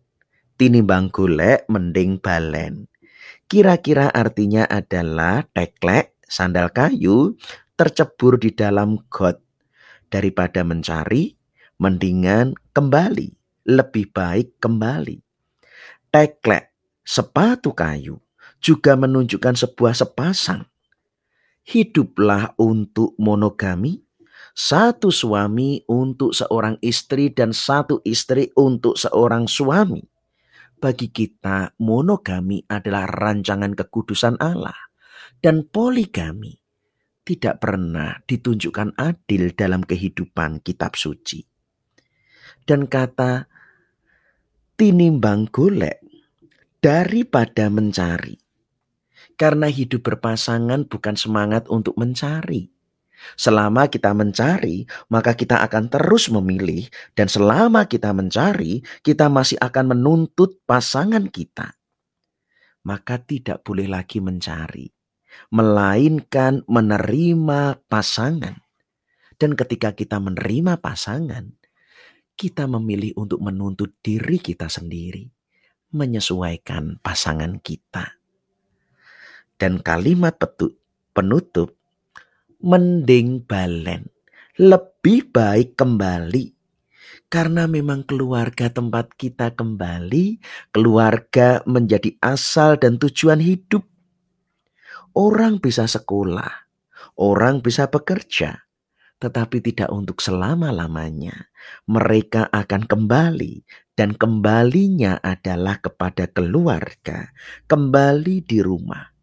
Tinimbang 0.55 1.11
golek 1.11 1.67
mending 1.67 2.21
balen. 2.21 2.87
Kira-kira 3.45 4.09
artinya 4.09 4.65
adalah 4.65 5.45
teklek 5.51 6.17
sandal 6.25 6.71
kayu 6.71 7.35
tercebur 7.75 8.39
di 8.39 8.55
dalam 8.55 8.99
got. 9.11 9.41
Daripada 10.07 10.63
mencari, 10.63 11.35
mendingan 11.81 12.55
kembali. 12.71 13.35
Lebih 13.65 14.13
baik 14.13 14.61
kembali. 14.61 15.17
Teklek, 16.13 16.71
sepatu 17.01 17.73
kayu, 17.73 18.21
juga 18.61 18.93
menunjukkan 18.95 19.57
sebuah 19.57 19.97
sepasang 19.97 20.69
hiduplah 21.65 22.53
untuk 22.61 23.17
monogami, 23.17 24.05
satu 24.55 25.09
suami 25.11 25.83
untuk 25.89 26.31
seorang 26.31 26.79
istri 26.79 27.33
dan 27.33 27.51
satu 27.51 27.99
istri 28.05 28.53
untuk 28.55 28.95
seorang 28.95 29.49
suami. 29.49 30.05
Bagi 30.77 31.09
kita, 31.09 31.73
monogami 31.81 32.61
adalah 32.69 33.09
rancangan 33.09 33.73
kekudusan 33.73 34.37
Allah 34.37 34.77
dan 35.41 35.65
poligami 35.65 36.53
tidak 37.25 37.57
pernah 37.57 38.21
ditunjukkan 38.29 38.93
adil 39.01 39.57
dalam 39.57 39.81
kehidupan 39.81 40.61
kitab 40.61 40.93
suci. 40.93 41.41
Dan 42.61 42.85
kata 42.85 43.49
tinimbang 44.77 45.49
golek 45.49 46.05
daripada 46.77 47.65
mencari 47.73 48.44
karena 49.35 49.67
hidup 49.67 50.07
berpasangan 50.07 50.87
bukan 50.87 51.15
semangat 51.19 51.67
untuk 51.67 51.95
mencari, 51.99 52.75
Selama 53.33 53.89
kita 53.89 54.13
mencari, 54.13 54.85
maka 55.09 55.33
kita 55.33 55.65
akan 55.65 55.89
terus 55.89 56.29
memilih, 56.29 56.85
dan 57.17 57.25
selama 57.25 57.89
kita 57.89 58.13
mencari, 58.13 58.85
kita 59.01 59.27
masih 59.27 59.57
akan 59.57 59.97
menuntut 59.97 60.61
pasangan 60.69 61.25
kita. 61.33 61.73
Maka 62.85 63.17
tidak 63.17 63.65
boleh 63.65 63.89
lagi 63.89 64.21
mencari, 64.21 64.85
melainkan 65.49 66.61
menerima 66.69 67.81
pasangan. 67.89 68.61
Dan 69.35 69.57
ketika 69.57 69.91
kita 69.91 70.21
menerima 70.21 70.79
pasangan, 70.79 71.49
kita 72.37 72.69
memilih 72.69 73.17
untuk 73.19 73.41
menuntut 73.41 73.99
diri 73.99 74.39
kita 74.39 74.69
sendiri, 74.69 75.27
menyesuaikan 75.91 77.01
pasangan 77.01 77.59
kita. 77.59 78.15
Dan 79.55 79.79
kalimat 79.79 80.35
penutup 81.15 81.75
mending 82.59 83.45
balen. 83.45 84.11
Lebih 84.59 85.31
baik 85.31 85.79
kembali. 85.79 86.55
Karena 87.29 87.65
memang 87.65 88.05
keluarga 88.05 88.69
tempat 88.69 89.13
kita 89.15 89.53
kembali, 89.53 90.39
keluarga 90.71 91.59
menjadi 91.67 92.15
asal 92.21 92.79
dan 92.79 92.95
tujuan 93.01 93.41
hidup. 93.41 93.83
Orang 95.15 95.63
bisa 95.63 95.87
sekolah, 95.87 96.67
orang 97.15 97.63
bisa 97.63 97.87
bekerja, 97.87 98.67
tetapi 99.19 99.63
tidak 99.63 99.89
untuk 99.91 100.19
selama-lamanya. 100.19 101.49
Mereka 101.87 102.51
akan 102.51 102.83
kembali, 102.83 103.63
dan 103.95 104.11
kembalinya 104.15 105.19
adalah 105.23 105.79
kepada 105.79 106.27
keluarga, 106.29 107.31
kembali 107.67 108.43
di 108.43 108.59
rumah. 108.59 109.14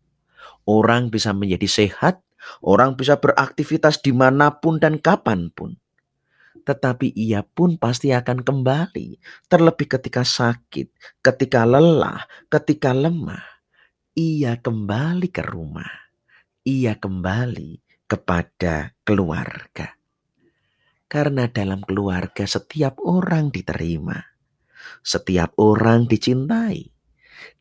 Orang 0.62 1.10
bisa 1.10 1.34
menjadi 1.34 1.66
sehat, 1.66 2.22
Orang 2.62 2.98
bisa 2.98 3.18
beraktivitas 3.18 4.02
di 4.02 4.10
mana 4.10 4.58
pun 4.58 4.82
dan 4.82 4.98
kapan 4.98 5.50
pun. 5.52 5.78
Tetapi 6.62 7.10
ia 7.18 7.42
pun 7.42 7.74
pasti 7.74 8.14
akan 8.14 8.46
kembali. 8.46 9.18
Terlebih 9.50 9.98
ketika 9.98 10.22
sakit, 10.22 11.18
ketika 11.22 11.66
lelah, 11.66 12.26
ketika 12.46 12.94
lemah. 12.94 13.42
Ia 14.14 14.60
kembali 14.60 15.28
ke 15.32 15.42
rumah. 15.42 15.90
Ia 16.62 16.94
kembali 17.00 17.82
kepada 18.06 18.94
keluarga. 19.02 19.98
Karena 21.10 21.50
dalam 21.50 21.82
keluarga 21.82 22.46
setiap 22.46 23.02
orang 23.02 23.50
diterima. 23.50 24.20
Setiap 25.02 25.58
orang 25.58 26.06
dicintai. 26.06 26.86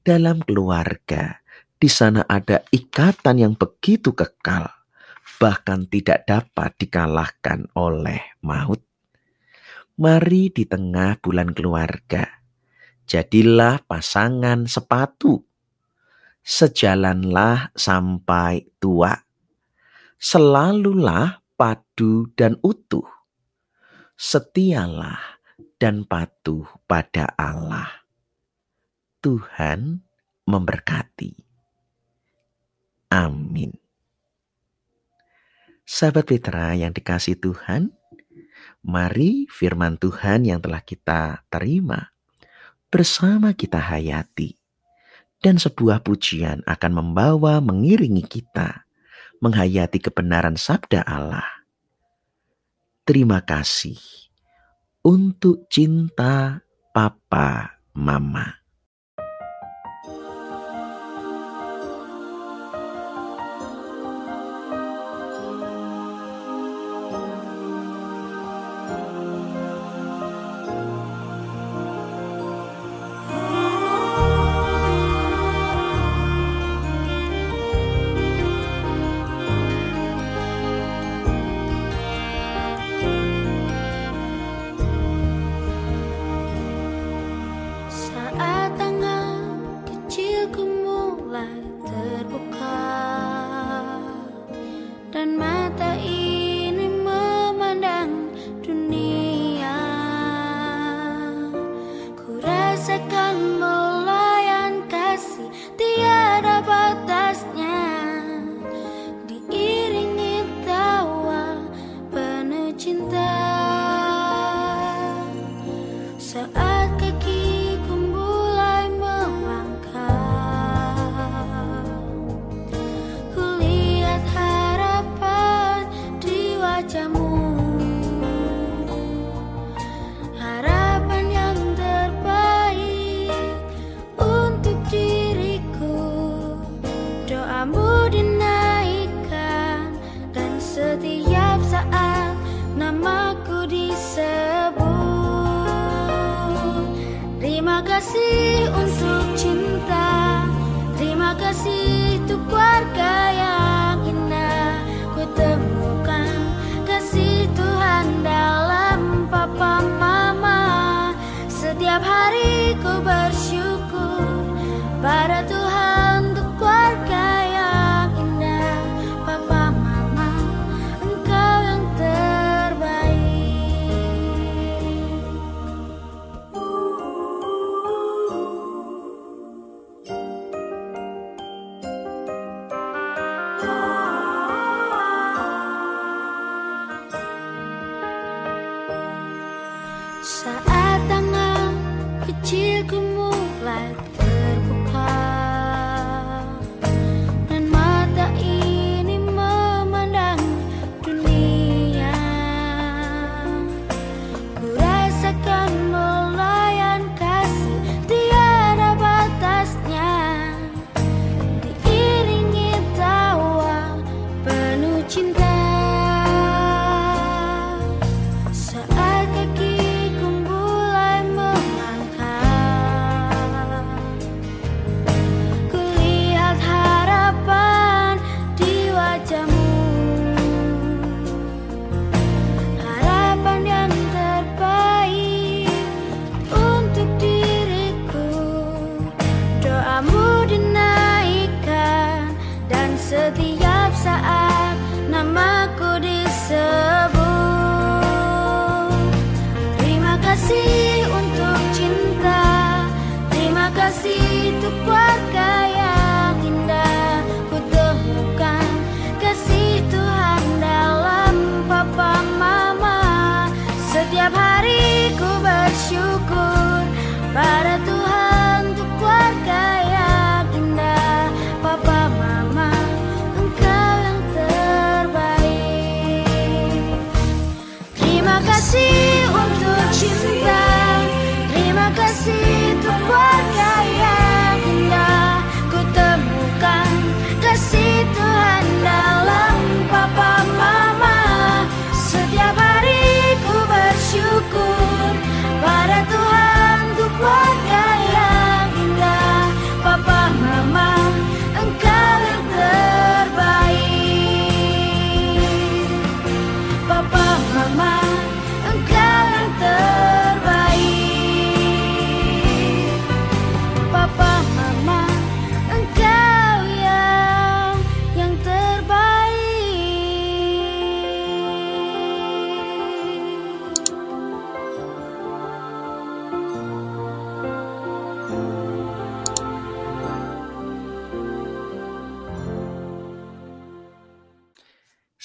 Dalam 0.02 0.46
keluarga 0.46 1.41
di 1.82 1.90
sana 1.90 2.22
ada 2.30 2.62
ikatan 2.70 3.42
yang 3.42 3.54
begitu 3.58 4.14
kekal, 4.14 4.70
bahkan 5.42 5.90
tidak 5.90 6.30
dapat 6.30 6.78
dikalahkan 6.78 7.66
oleh 7.74 8.38
maut. 8.46 8.86
Mari 9.98 10.54
di 10.54 10.70
tengah 10.70 11.18
bulan 11.18 11.58
keluarga, 11.58 12.46
jadilah 13.10 13.82
pasangan 13.90 14.70
sepatu. 14.70 15.42
Sejalanlah 16.46 17.74
sampai 17.74 18.66
tua. 18.78 19.18
Selalulah 20.22 21.42
padu 21.58 22.30
dan 22.38 22.62
utuh. 22.62 23.10
Setialah 24.18 25.42
dan 25.82 26.06
patuh 26.06 26.66
pada 26.86 27.30
Allah. 27.38 28.06
Tuhan 29.22 30.02
memberkati. 30.46 31.51
Amin. 33.12 33.76
Sahabat 35.84 36.32
Petra 36.32 36.72
yang 36.72 36.96
dikasih 36.96 37.36
Tuhan, 37.36 37.92
mari 38.80 39.52
firman 39.52 40.00
Tuhan 40.00 40.48
yang 40.48 40.64
telah 40.64 40.80
kita 40.80 41.44
terima 41.52 42.16
bersama 42.88 43.52
kita 43.52 43.84
hayati. 43.84 44.56
Dan 45.42 45.58
sebuah 45.58 46.06
pujian 46.06 46.62
akan 46.70 46.92
membawa 47.02 47.60
mengiringi 47.60 48.24
kita 48.24 48.86
menghayati 49.42 49.98
kebenaran 49.98 50.54
sabda 50.54 51.02
Allah. 51.02 51.66
Terima 53.02 53.42
kasih 53.42 53.98
untuk 55.02 55.66
cinta 55.68 56.62
Papa 56.94 57.82
Mama. 57.98 58.61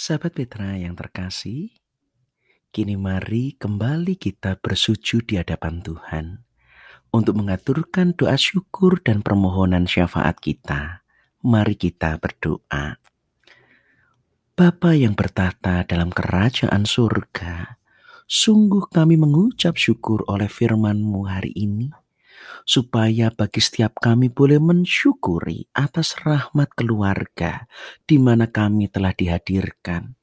Sahabat 0.06 0.38
Petra 0.38 0.78
yang 0.78 0.94
terkasih, 0.94 1.74
kini 2.70 2.94
mari 2.94 3.58
kembali 3.58 4.14
kita 4.14 4.54
bersujud 4.62 5.26
di 5.26 5.34
hadapan 5.34 5.82
Tuhan 5.82 6.46
untuk 7.10 7.42
mengaturkan 7.42 8.14
doa 8.14 8.38
syukur 8.38 9.02
dan 9.02 9.26
permohonan 9.26 9.90
syafaat 9.90 10.38
kita. 10.38 11.02
Mari 11.42 11.74
kita 11.74 12.22
berdoa. 12.22 13.02
Bapa 14.54 14.94
yang 14.94 15.18
bertata 15.18 15.82
dalam 15.82 16.14
kerajaan 16.14 16.86
surga, 16.86 17.82
sungguh 18.30 18.86
kami 18.86 19.18
mengucap 19.18 19.74
syukur 19.74 20.22
oleh 20.30 20.46
firman-Mu 20.46 21.26
hari 21.26 21.50
ini, 21.58 21.90
supaya 22.66 23.30
bagi 23.30 23.62
setiap 23.62 24.02
kami 24.02 24.26
boleh 24.26 24.58
mensyukuri 24.58 25.70
atas 25.70 26.18
rahmat 26.18 26.74
keluarga 26.74 27.70
di 28.02 28.18
mana 28.18 28.50
kami 28.50 28.90
telah 28.90 29.14
dihadirkan, 29.14 30.18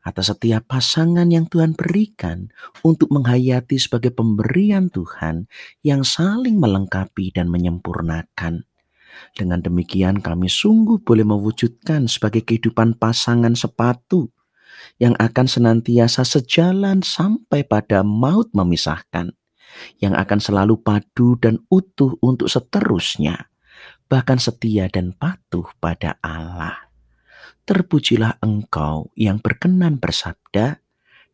atas 0.00 0.32
setiap 0.32 0.64
pasangan 0.72 1.28
yang 1.28 1.44
Tuhan 1.46 1.76
berikan 1.76 2.48
untuk 2.80 3.12
menghayati 3.12 3.76
sebagai 3.76 4.16
pemberian 4.16 4.88
Tuhan 4.88 5.52
yang 5.84 6.02
saling 6.02 6.56
melengkapi 6.56 7.36
dan 7.36 7.52
menyempurnakan. 7.52 8.64
Dengan 9.36 9.60
demikian 9.60 10.24
kami 10.24 10.48
sungguh 10.48 11.04
boleh 11.04 11.28
mewujudkan 11.28 12.08
sebagai 12.08 12.40
kehidupan 12.48 12.96
pasangan 12.96 13.52
sepatu 13.52 14.32
yang 14.96 15.12
akan 15.20 15.46
senantiasa 15.46 16.24
sejalan 16.24 17.04
sampai 17.04 17.62
pada 17.62 18.00
maut 18.00 18.48
memisahkan, 18.56 19.36
yang 19.98 20.16
akan 20.16 20.38
selalu 20.38 20.80
padu 20.80 21.36
dan 21.40 21.62
utuh 21.72 22.16
untuk 22.20 22.48
seterusnya, 22.48 23.50
bahkan 24.06 24.36
setia 24.36 24.88
dan 24.92 25.16
patuh 25.16 25.66
pada 25.78 26.20
Allah. 26.20 26.90
Terpujilah 27.62 28.42
engkau 28.42 29.14
yang 29.14 29.38
berkenan 29.38 30.02
bersabda, 30.02 30.82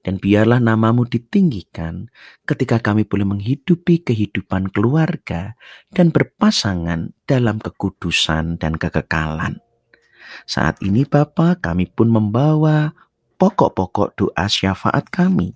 dan 0.06 0.16
biarlah 0.22 0.62
namamu 0.62 1.04
ditinggikan 1.04 2.08
ketika 2.46 2.78
kami 2.80 3.04
boleh 3.04 3.26
menghidupi 3.28 4.00
kehidupan 4.06 4.70
keluarga 4.70 5.58
dan 5.92 6.14
berpasangan 6.14 7.12
dalam 7.26 7.58
kekudusan 7.58 8.56
dan 8.62 8.78
kekekalan. 8.78 9.60
Saat 10.48 10.80
ini 10.80 11.04
Bapa 11.04 11.58
kami 11.58 11.90
pun 11.90 12.08
membawa 12.08 12.94
pokok-pokok 13.36 14.08
doa 14.16 14.46
syafaat 14.46 15.08
kami. 15.12 15.52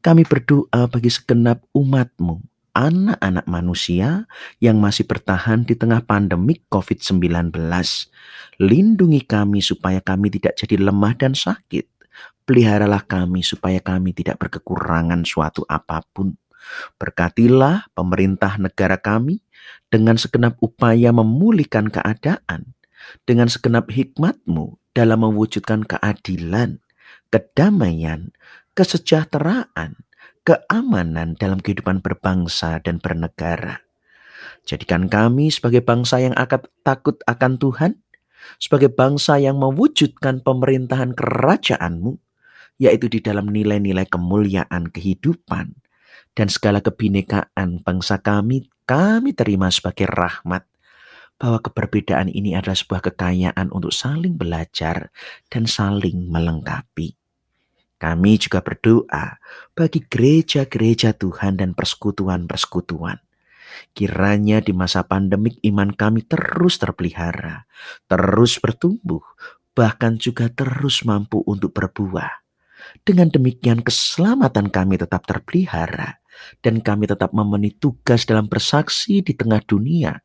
Kami 0.00 0.22
berdoa 0.28 0.86
bagi 0.86 1.10
segenap 1.10 1.64
umatmu, 1.74 2.42
anak-anak 2.76 3.46
manusia 3.48 4.28
yang 4.60 4.76
masih 4.76 5.08
bertahan 5.08 5.64
di 5.64 5.72
tengah 5.72 6.04
pandemik 6.04 6.68
COVID-19. 6.68 7.56
Lindungi 8.60 9.20
kami 9.24 9.64
supaya 9.64 10.04
kami 10.04 10.28
tidak 10.28 10.60
jadi 10.60 10.76
lemah 10.80 11.16
dan 11.16 11.32
sakit. 11.32 11.88
Peliharalah 12.46 13.02
kami 13.02 13.42
supaya 13.42 13.82
kami 13.82 14.14
tidak 14.14 14.38
berkekurangan 14.38 15.26
suatu 15.26 15.66
apa 15.66 16.04
pun. 16.14 16.38
Berkatilah 17.00 17.90
pemerintah 17.96 18.58
negara 18.60 19.00
kami 19.00 19.42
dengan 19.90 20.18
segenap 20.18 20.58
upaya 20.62 21.10
memulihkan 21.10 21.90
keadaan, 21.90 22.76
dengan 23.26 23.46
segenap 23.46 23.90
hikmatmu 23.90 24.78
dalam 24.94 25.22
mewujudkan 25.22 25.86
keadilan, 25.86 26.82
kedamaian, 27.30 28.34
kesejahteraan, 28.76 30.04
keamanan 30.44 31.34
dalam 31.40 31.58
kehidupan 31.64 32.04
berbangsa 32.04 32.78
dan 32.84 33.00
bernegara. 33.00 33.80
Jadikan 34.68 35.08
kami 35.08 35.48
sebagai 35.48 35.80
bangsa 35.80 36.20
yang 36.20 36.36
akan 36.36 36.68
takut 36.84 37.16
akan 37.24 37.56
Tuhan, 37.56 37.92
sebagai 38.60 38.92
bangsa 38.92 39.40
yang 39.40 39.56
mewujudkan 39.58 40.44
pemerintahan 40.44 41.16
kerajaan-Mu, 41.16 42.20
yaitu 42.76 43.08
di 43.08 43.24
dalam 43.24 43.48
nilai-nilai 43.48 44.04
kemuliaan 44.06 44.92
kehidupan 44.92 45.80
dan 46.36 46.46
segala 46.52 46.84
kebinekaan 46.84 47.80
bangsa 47.80 48.20
kami, 48.20 48.68
kami 48.84 49.32
terima 49.32 49.72
sebagai 49.72 50.04
rahmat 50.04 50.68
bahwa 51.40 51.60
keberbedaan 51.64 52.28
ini 52.28 52.52
adalah 52.52 52.76
sebuah 52.76 53.12
kekayaan 53.12 53.72
untuk 53.72 53.92
saling 53.92 54.36
belajar 54.36 55.08
dan 55.48 55.64
saling 55.64 56.28
melengkapi. 56.28 57.25
Kami 57.96 58.36
juga 58.36 58.60
berdoa 58.60 59.40
bagi 59.72 60.04
gereja-gereja 60.04 61.16
Tuhan 61.16 61.56
dan 61.56 61.72
persekutuan-persekutuan. 61.72 63.24
Kiranya 63.96 64.60
di 64.60 64.76
masa 64.76 65.04
pandemik 65.04 65.60
iman 65.64 65.92
kami 65.92 66.24
terus 66.24 66.76
terpelihara, 66.76 67.64
terus 68.08 68.60
bertumbuh, 68.60 69.24
bahkan 69.76 70.16
juga 70.20 70.48
terus 70.52 71.04
mampu 71.04 71.40
untuk 71.44 71.72
berbuah. 71.72 72.44
Dengan 73.04 73.32
demikian 73.32 73.80
keselamatan 73.80 74.68
kami 74.72 75.00
tetap 75.00 75.24
terpelihara 75.24 76.20
dan 76.60 76.84
kami 76.84 77.08
tetap 77.08 77.32
memenuhi 77.32 77.76
tugas 77.76 78.28
dalam 78.28 78.46
bersaksi 78.46 79.24
di 79.24 79.32
tengah 79.32 79.64
dunia 79.64 80.20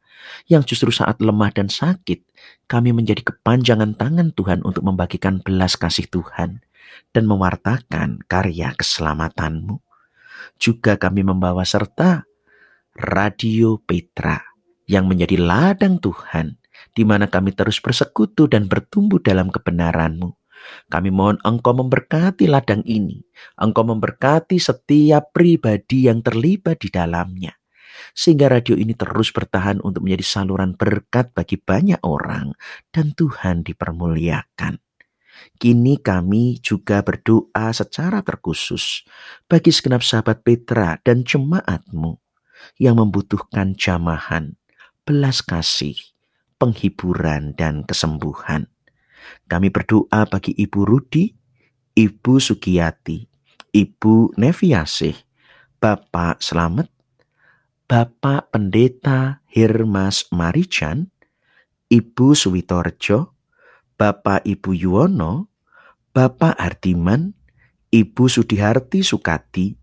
yang 0.46 0.62
justru 0.62 0.94
saat 0.94 1.18
lemah 1.24 1.50
dan 1.50 1.72
sakit 1.72 2.22
kami 2.70 2.94
menjadi 2.94 3.26
kepanjangan 3.26 3.98
tangan 3.98 4.36
Tuhan 4.36 4.62
untuk 4.62 4.86
membagikan 4.86 5.42
belas 5.42 5.80
kasih 5.80 6.06
Tuhan 6.12 6.62
dan 7.12 7.28
mewartakan 7.28 8.24
karya 8.26 8.74
keselamatanmu. 8.76 9.80
Juga 10.58 10.98
kami 10.98 11.26
membawa 11.26 11.66
serta 11.66 12.26
Radio 12.98 13.80
Petra 13.80 14.42
yang 14.90 15.08
menjadi 15.08 15.40
ladang 15.40 16.02
Tuhan 16.02 16.62
di 16.92 17.04
mana 17.08 17.30
kami 17.30 17.56
terus 17.56 17.80
bersekutu 17.80 18.50
dan 18.50 18.68
bertumbuh 18.68 19.22
dalam 19.22 19.54
kebenaranmu. 19.54 20.36
Kami 20.94 21.10
mohon 21.10 21.42
Engkau 21.42 21.74
memberkati 21.74 22.46
ladang 22.46 22.86
ini. 22.86 23.26
Engkau 23.58 23.82
memberkati 23.82 24.62
setiap 24.62 25.34
pribadi 25.34 26.06
yang 26.06 26.22
terlibat 26.22 26.86
di 26.86 26.90
dalamnya. 26.94 27.54
Sehingga 28.12 28.52
radio 28.52 28.76
ini 28.76 28.94
terus 28.94 29.32
bertahan 29.32 29.80
untuk 29.82 30.06
menjadi 30.06 30.26
saluran 30.26 30.76
berkat 30.76 31.32
bagi 31.32 31.58
banyak 31.58 32.02
orang 32.04 32.54
dan 32.92 33.16
Tuhan 33.16 33.64
dipermuliakan. 33.66 34.91
Kini 35.62 36.02
kami 36.02 36.58
juga 36.62 37.06
berdoa 37.06 37.70
secara 37.72 38.26
terkhusus 38.26 39.06
bagi 39.46 39.70
segenap 39.70 40.02
sahabat 40.02 40.42
Petra 40.42 40.98
dan 41.06 41.22
jemaatmu 41.22 42.18
yang 42.78 42.98
membutuhkan 42.98 43.74
jamahan, 43.78 44.58
belas 45.06 45.42
kasih, 45.42 45.98
penghiburan, 46.62 47.58
dan 47.58 47.86
kesembuhan. 47.86 48.70
Kami 49.50 49.70
berdoa 49.70 50.26
bagi 50.30 50.54
Ibu 50.58 50.82
Rudi, 50.86 51.34
Ibu 51.98 52.42
Sugiyati, 52.42 53.26
Ibu 53.74 54.38
Neviasih, 54.38 55.16
Bapak 55.82 56.42
Selamet, 56.42 56.90
Bapak 57.90 58.54
Pendeta 58.54 59.44
Hirmas 59.50 60.30
Marijan, 60.32 61.12
Ibu 61.92 62.32
Suwitorjo, 62.32 63.36
Bapak 64.02 64.42
Ibu 64.50 64.74
Yuwono, 64.74 65.54
Bapak 66.10 66.58
Hardiman, 66.58 67.38
Ibu 67.94 68.26
Sudiharti 68.26 69.06
Sukati, 69.06 69.78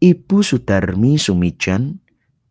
Ibu 0.00 0.40
Sudarmi 0.40 1.20
Sumijan, 1.20 2.00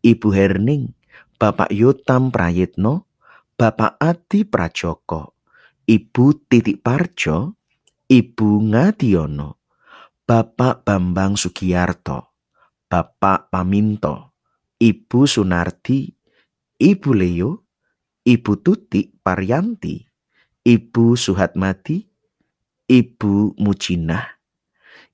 Ibu 0.06 0.30
Herning, 0.30 0.94
Bapak 1.42 1.74
Yotam 1.74 2.30
Prayitno, 2.30 3.10
Bapak 3.58 3.98
Adi 3.98 4.46
Prajoko, 4.46 5.34
Ibu 5.90 6.46
Titik 6.46 6.86
Parjo, 6.86 7.58
Ibu 8.06 8.70
Ngadiono, 8.70 9.58
Bapak 10.30 10.86
Bambang 10.86 11.42
Sugiyarto, 11.42 12.38
Bapak 12.86 13.50
Paminto, 13.50 14.38
Ibu 14.78 15.26
Sunardi, 15.26 16.06
Ibu 16.78 17.10
Leo, 17.18 17.66
Ibu 18.30 18.62
Tuti 18.62 19.10
Paryanti, 19.10 20.09
Ibu 20.68 21.16
Suhatmati, 21.16 22.04
Ibu 22.92 23.56
Mujinah, 23.56 24.40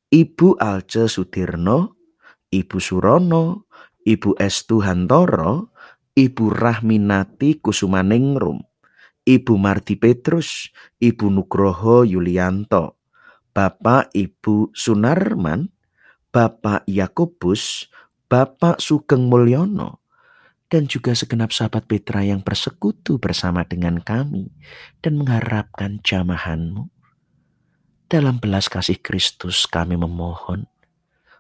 Ibu 0.09 0.57
Alce 0.57 1.05
Sudirno, 1.05 2.01
Ibu 2.49 2.77
Surono, 2.81 3.69
Ibu 4.01 4.37
Estu 4.41 4.81
Hantoro, 4.81 5.69
Ibu 6.17 6.49
Rahminati 6.49 7.61
Kusumaningrum, 7.61 8.63
Ibu 9.21 9.53
Marti 9.61 9.93
Petrus, 9.99 10.73
Ibu 10.97 11.29
Nugroho 11.29 12.01
Yulianto, 12.01 12.97
Bapak 13.53 14.09
Ibu 14.17 14.73
Sunarman, 14.73 15.69
Bapak 16.33 16.89
Yakobus, 16.89 17.85
Bapak 18.25 18.81
Sugeng 18.81 19.29
Mulyono, 19.29 20.04
dan 20.71 20.89
juga 20.89 21.13
segenap 21.13 21.53
sahabat 21.53 21.85
Petra 21.85 22.25
yang 22.25 22.41
bersekutu 22.41 23.21
bersama 23.21 23.63
dengan 23.65 24.01
kami 24.01 24.49
dan 24.99 25.21
mengharapkan 25.21 26.01
jamahanmu. 26.01 26.89
Dalam 28.05 28.37
belas 28.37 28.69
kasih 28.69 29.01
Kristus 29.01 29.65
kami 29.65 29.97
memohon, 29.97 30.69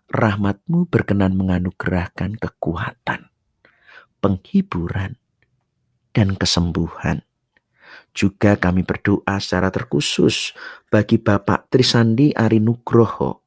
rahmatmu 0.09 0.89
berkenan 0.89 1.37
menganugerahkan 1.37 2.41
kekuatan, 2.41 3.29
penghiburan, 4.21 5.17
dan 6.13 6.33
kesembuhan 6.39 7.25
juga 8.15 8.55
kami 8.55 8.87
berdoa 8.87 9.35
secara 9.43 9.67
terkhusus 9.69 10.55
bagi 10.87 11.19
Bapak 11.19 11.67
Trisandi 11.67 12.31
Ari 12.31 12.63
Nugroho. 12.63 13.43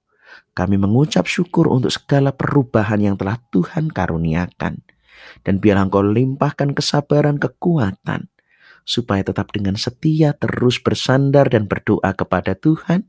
Kami 0.52 0.76
mengucap 0.76 1.24
syukur 1.24 1.72
untuk 1.72 1.88
segala 1.88 2.36
perubahan 2.36 3.00
yang 3.00 3.16
telah 3.16 3.40
Tuhan 3.48 3.88
karuniakan. 3.88 4.84
Dan 5.42 5.62
biarlah 5.62 5.88
engkau 5.88 6.02
limpahkan 6.02 6.74
kesabaran 6.74 7.38
kekuatan. 7.38 8.28
Supaya 8.88 9.20
tetap 9.22 9.52
dengan 9.52 9.76
setia 9.76 10.32
terus 10.34 10.80
bersandar 10.80 11.52
dan 11.52 11.68
berdoa 11.68 12.16
kepada 12.16 12.56
Tuhan. 12.56 13.08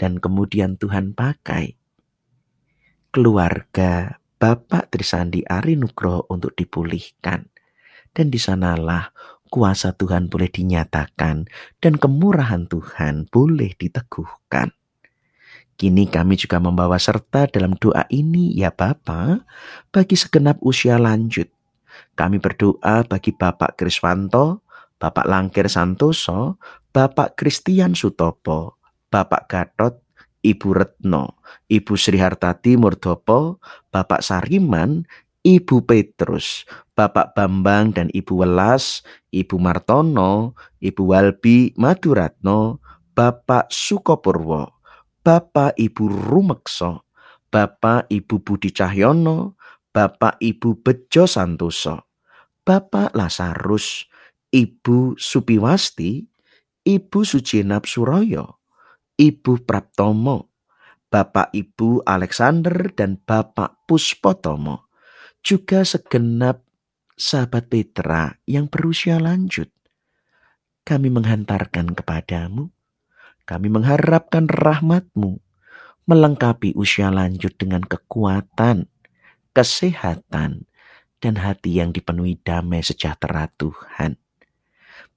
Dan 0.00 0.18
kemudian 0.18 0.80
Tuhan 0.80 1.14
pakai 1.14 1.78
keluarga 3.12 4.18
Bapak 4.40 4.90
Trisandi 4.90 5.46
Ari 5.46 5.78
Nugroho 5.78 6.26
untuk 6.32 6.56
dipulihkan. 6.58 7.52
Dan 8.12 8.28
di 8.28 8.40
sanalah 8.40 9.12
kuasa 9.52 9.92
Tuhan 9.92 10.32
boleh 10.32 10.48
dinyatakan 10.48 11.44
dan 11.76 11.94
kemurahan 12.00 12.64
Tuhan 12.64 13.28
boleh 13.28 13.76
diteguhkan. 13.76 14.72
Kini 15.82 16.06
kami 16.06 16.38
juga 16.38 16.62
membawa 16.62 16.94
serta 16.94 17.50
dalam 17.50 17.74
doa 17.74 18.06
ini 18.06 18.54
ya 18.54 18.70
Bapa 18.70 19.42
bagi 19.90 20.14
segenap 20.14 20.62
usia 20.62 20.94
lanjut. 20.94 21.50
Kami 22.14 22.38
berdoa 22.38 23.02
bagi 23.02 23.34
Bapak 23.34 23.82
Kriswanto, 23.82 24.62
Bapak 25.02 25.26
Langkir 25.26 25.66
Santoso, 25.66 26.62
Bapak 26.94 27.34
Kristian 27.34 27.98
Sutopo, 27.98 28.78
Bapak 29.10 29.50
Gatot, 29.50 29.98
Ibu 30.46 30.70
Retno, 30.70 31.42
Ibu 31.66 31.98
Sri 31.98 32.22
Hartati 32.22 32.78
Murdopo, 32.78 33.58
Bapak 33.90 34.22
Sariman, 34.22 35.02
Ibu 35.42 35.82
Petrus, 35.82 36.62
Bapak 36.94 37.34
Bambang 37.34 37.90
dan 37.90 38.06
Ibu 38.14 38.46
Welas, 38.46 39.02
Ibu 39.34 39.58
Martono, 39.58 40.54
Ibu 40.78 41.02
Walbi 41.10 41.74
Maduratno, 41.74 42.78
Bapak 43.18 43.66
Sukopurwo, 43.74 44.71
Bapak 45.22 45.78
Ibu 45.78 46.10
Rumekso, 46.10 47.06
Bapak 47.46 48.10
Ibu 48.10 48.42
Budi 48.42 48.74
Cahyono, 48.74 49.54
Bapak 49.94 50.42
Ibu 50.42 50.82
Bejo 50.82 51.30
Santoso, 51.30 52.10
Bapak 52.66 53.14
Lasarus, 53.14 54.10
Ibu 54.50 55.14
Supiwasti, 55.14 56.26
Ibu 56.82 57.18
Sujenap 57.22 57.86
Suroyo, 57.86 58.66
Ibu 59.14 59.62
Praptomo, 59.62 60.50
Bapak 61.06 61.54
Ibu 61.54 62.02
Alexander 62.02 62.90
dan 62.90 63.22
Bapak 63.22 63.86
Puspotomo 63.86 64.90
juga 65.38 65.86
segenap 65.86 66.66
sahabat 67.14 67.70
Petra 67.70 68.42
yang 68.50 68.66
berusia 68.66 69.22
lanjut. 69.22 69.70
Kami 70.82 71.14
menghantarkan 71.14 71.94
kepadamu, 71.94 72.74
kami 73.52 73.68
mengharapkan 73.68 74.48
rahmatmu, 74.48 75.36
melengkapi 76.08 76.72
usia 76.72 77.12
lanjut 77.12 77.52
dengan 77.60 77.84
kekuatan, 77.84 78.88
kesehatan, 79.52 80.64
dan 81.20 81.34
hati 81.36 81.76
yang 81.76 81.92
dipenuhi 81.92 82.40
damai 82.40 82.80
sejahtera 82.80 83.52
Tuhan. 83.60 84.16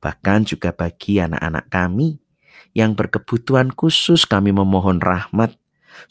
Bahkan 0.03 0.39
juga 0.51 0.75
bagi 0.75 1.23
anak-anak 1.23 1.71
kami 1.71 2.19
yang 2.75 2.91
berkebutuhan 2.91 3.71
khusus 3.71 4.27
kami 4.27 4.51
memohon 4.51 4.99
rahmat 4.99 5.55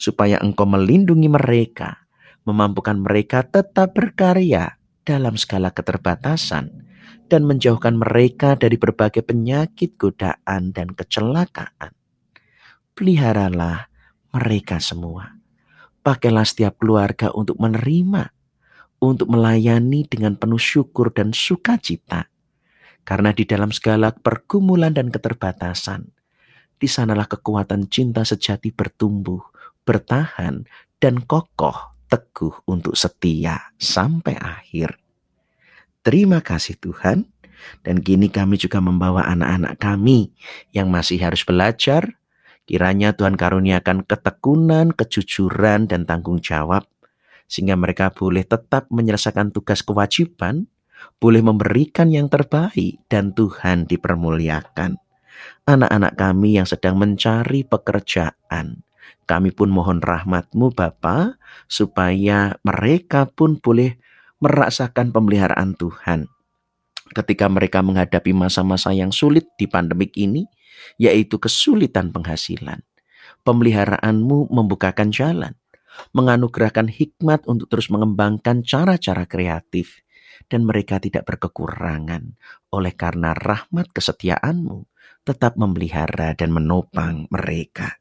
supaya 0.01 0.41
engkau 0.41 0.65
melindungi 0.65 1.29
mereka 1.29 2.09
memampukan 2.45 2.97
mereka 2.97 3.45
tetap 3.45 3.93
berkarya 3.93 4.77
dalam 5.05 5.37
skala 5.37 5.73
keterbatasan 5.73 6.85
dan 7.25 7.41
menjauhkan 7.45 7.97
mereka 7.97 8.53
dari 8.53 8.77
berbagai 8.77 9.25
penyakit, 9.25 9.97
godaan, 9.97 10.69
dan 10.73 10.93
kecelakaan. 10.93 11.93
Peliharalah 12.95 13.91
mereka 14.31 14.79
semua. 14.79 15.35
Pakailah 15.99 16.47
setiap 16.47 16.79
keluarga 16.79 17.27
untuk 17.35 17.59
menerima, 17.59 18.31
untuk 19.03 19.27
melayani 19.27 20.07
dengan 20.07 20.39
penuh 20.39 20.61
syukur 20.61 21.11
dan 21.11 21.35
sukacita. 21.35 22.31
Karena 23.03 23.35
di 23.35 23.43
dalam 23.43 23.75
segala 23.75 24.15
pergumulan 24.15 24.95
dan 24.95 25.11
keterbatasan, 25.11 26.07
di 26.79 26.87
sanalah 26.87 27.27
kekuatan 27.27 27.91
cinta 27.91 28.23
sejati 28.23 28.71
bertumbuh, 28.71 29.43
bertahan, 29.83 30.63
dan 30.95 31.19
kokoh 31.19 31.99
teguh 32.07 32.63
untuk 32.63 32.95
setia 32.95 33.75
sampai 33.75 34.39
akhir. 34.39 34.95
Terima 35.99 36.39
kasih 36.39 36.79
Tuhan. 36.79 37.27
Dan 37.81 37.99
kini 37.99 38.29
kami 38.29 38.55
juga 38.61 38.77
membawa 38.77 39.25
anak-anak 39.25 39.81
kami 39.81 40.31
yang 40.71 40.87
masih 40.87 41.17
harus 41.19 41.41
belajar. 41.41 42.15
Kiranya 42.65 43.13
Tuhan 43.13 43.37
karuniakan 43.37 44.05
ketekunan, 44.09 44.93
kejujuran, 44.93 45.85
dan 45.85 46.09
tanggung 46.09 46.41
jawab. 46.41 46.89
Sehingga 47.45 47.77
mereka 47.77 48.09
boleh 48.09 48.41
tetap 48.41 48.89
menyelesaikan 48.89 49.53
tugas 49.53 49.85
kewajiban, 49.85 50.65
boleh 51.21 51.45
memberikan 51.45 52.09
yang 52.09 52.25
terbaik, 52.25 52.97
dan 53.05 53.37
Tuhan 53.37 53.85
dipermuliakan. 53.85 54.97
Anak-anak 55.69 56.13
kami 56.17 56.57
yang 56.57 56.65
sedang 56.65 56.97
mencari 56.97 57.61
pekerjaan, 57.61 58.85
kami 59.25 59.49
pun 59.49 59.73
mohon 59.73 60.05
rahmatmu 60.05 60.73
Bapa 60.73 61.41
supaya 61.65 62.61
mereka 62.61 63.25
pun 63.25 63.57
boleh 63.57 63.97
merasakan 64.37 65.09
pemeliharaan 65.09 65.73
Tuhan. 65.73 66.29
Ketika 67.13 67.49
mereka 67.49 67.81
menghadapi 67.81 68.33
masa-masa 68.33 68.93
yang 68.93 69.09
sulit 69.09 69.49
di 69.57 69.65
pandemik 69.65 70.13
ini, 70.17 70.45
yaitu 70.97 71.37
kesulitan 71.37 72.09
penghasilan. 72.09 72.81
Pemeliharaanmu 73.45 74.49
membukakan 74.49 75.13
jalan, 75.13 75.53
menganugerahkan 76.13 76.89
hikmat 76.89 77.45
untuk 77.45 77.69
terus 77.69 77.93
mengembangkan 77.93 78.65
cara-cara 78.65 79.29
kreatif, 79.29 80.01
dan 80.49 80.65
mereka 80.65 80.97
tidak 80.97 81.29
berkekurangan 81.29 82.37
oleh 82.73 82.93
karena 82.93 83.33
rahmat 83.33 83.89
kesetiaanmu 83.93 84.85
tetap 85.25 85.57
memelihara 85.57 86.37
dan 86.37 86.53
menopang 86.53 87.25
mereka 87.33 87.97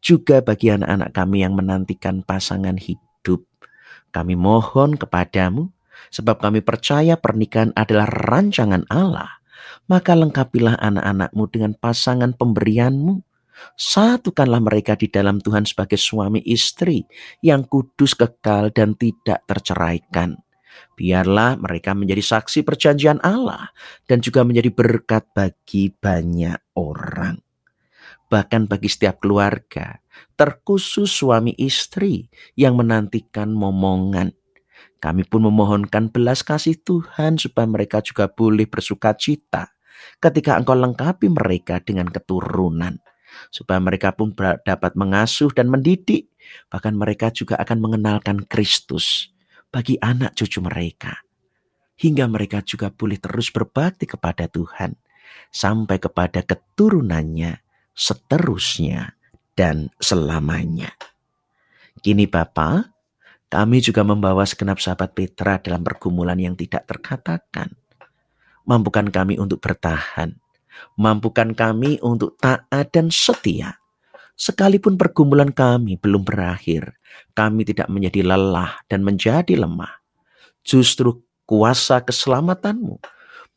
juga 0.00 0.40
bagi 0.40 0.72
anak-anak 0.72 1.10
kami 1.12 1.44
yang 1.44 1.54
menantikan 1.54 2.24
pasangan 2.24 2.80
hidup. 2.80 3.44
Kami 4.10 4.34
mohon 4.34 4.96
kepadamu, 4.96 5.70
sebab 6.08 6.40
kami 6.40 6.64
percaya 6.64 7.14
pernikahan 7.20 7.70
adalah 7.76 8.08
rancangan 8.08 8.88
Allah 8.88 9.39
maka 9.90 10.14
lengkapilah 10.14 10.78
anak-anakmu 10.78 11.44
dengan 11.50 11.74
pasangan 11.74 12.30
pemberianmu. 12.38 13.26
Satukanlah 13.74 14.62
mereka 14.62 14.94
di 14.96 15.10
dalam 15.10 15.42
Tuhan 15.42 15.66
sebagai 15.66 15.98
suami 15.98 16.40
istri 16.46 17.04
yang 17.44 17.66
kudus 17.66 18.16
kekal 18.16 18.70
dan 18.70 18.94
tidak 18.94 19.44
terceraikan. 19.44 20.38
Biarlah 20.96 21.60
mereka 21.60 21.92
menjadi 21.92 22.22
saksi 22.22 22.64
perjanjian 22.64 23.20
Allah 23.20 23.68
dan 24.08 24.22
juga 24.24 24.46
menjadi 24.46 24.72
berkat 24.72 25.28
bagi 25.36 25.92
banyak 25.92 26.56
orang. 26.78 27.42
Bahkan 28.30 28.70
bagi 28.70 28.88
setiap 28.88 29.20
keluarga, 29.20 30.00
terkhusus 30.38 31.10
suami 31.10 31.52
istri 31.58 32.30
yang 32.54 32.78
menantikan 32.78 33.52
momongan. 33.52 34.32
Kami 35.02 35.26
pun 35.26 35.44
memohonkan 35.50 36.08
belas 36.08 36.40
kasih 36.46 36.78
Tuhan 36.80 37.36
supaya 37.36 37.66
mereka 37.68 38.00
juga 38.00 38.30
boleh 38.30 38.64
bersuka 38.64 39.12
cita 39.12 39.79
ketika 40.18 40.56
engkau 40.56 40.76
lengkapi 40.76 41.30
mereka 41.30 41.80
dengan 41.80 42.08
keturunan. 42.08 43.00
Supaya 43.54 43.78
mereka 43.78 44.10
pun 44.12 44.34
dapat 44.36 44.92
mengasuh 44.98 45.54
dan 45.54 45.70
mendidik. 45.70 46.30
Bahkan 46.66 46.98
mereka 46.98 47.30
juga 47.30 47.56
akan 47.62 47.78
mengenalkan 47.78 48.42
Kristus 48.44 49.30
bagi 49.70 49.96
anak 50.02 50.34
cucu 50.34 50.58
mereka. 50.60 51.22
Hingga 52.00 52.26
mereka 52.26 52.64
juga 52.64 52.90
boleh 52.90 53.20
terus 53.20 53.54
berbakti 53.54 54.08
kepada 54.08 54.50
Tuhan. 54.50 54.98
Sampai 55.50 56.02
kepada 56.02 56.42
keturunannya 56.42 57.62
seterusnya 57.94 59.14
dan 59.54 59.92
selamanya. 60.00 60.90
Kini 62.00 62.24
Bapa, 62.24 62.96
kami 63.50 63.82
juga 63.82 64.06
membawa 64.06 64.46
segenap 64.46 64.78
sahabat 64.78 65.12
Petra 65.12 65.58
dalam 65.58 65.82
pergumulan 65.82 66.38
yang 66.38 66.54
tidak 66.54 66.86
terkatakan. 66.86 67.79
Mampukan 68.68 69.08
kami 69.08 69.40
untuk 69.40 69.60
bertahan. 69.60 70.36
Mampukan 70.96 71.52
kami 71.52 72.00
untuk 72.00 72.36
taat 72.40 72.92
dan 72.92 73.12
setia. 73.12 73.80
Sekalipun 74.40 74.96
pergumulan 74.96 75.52
kami 75.52 76.00
belum 76.00 76.24
berakhir, 76.24 76.96
kami 77.36 77.68
tidak 77.68 77.92
menjadi 77.92 78.24
lelah 78.24 78.80
dan 78.88 79.04
menjadi 79.04 79.52
lemah. 79.52 80.00
Justru 80.64 81.20
kuasa 81.44 82.00
keselamatanmu 82.00 82.96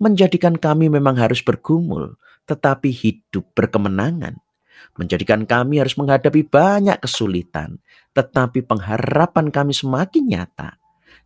menjadikan 0.03 0.59
kami 0.59 0.91
memang 0.91 1.15
harus 1.15 1.39
bergumul, 1.39 2.19
tetapi 2.43 2.91
hidup 2.91 3.47
berkemenangan 3.55 4.43
menjadikan 4.99 5.47
kami 5.47 5.79
harus 5.79 5.95
menghadapi 5.95 6.43
banyak 6.43 6.99
kesulitan, 6.99 7.79
tetapi 8.11 8.61
pengharapan 8.67 9.49
kami 9.49 9.71
semakin 9.71 10.23
nyata 10.27 10.77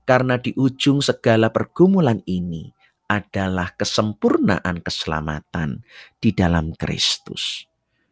karena 0.07 0.39
di 0.39 0.55
ujung 0.55 1.03
segala 1.03 1.51
pergumulan 1.51 2.23
ini 2.23 2.71
adalah 3.08 3.74
kesempurnaan 3.76 4.84
keselamatan 4.84 5.84
di 6.20 6.36
dalam 6.36 6.76
Kristus. 6.76 7.68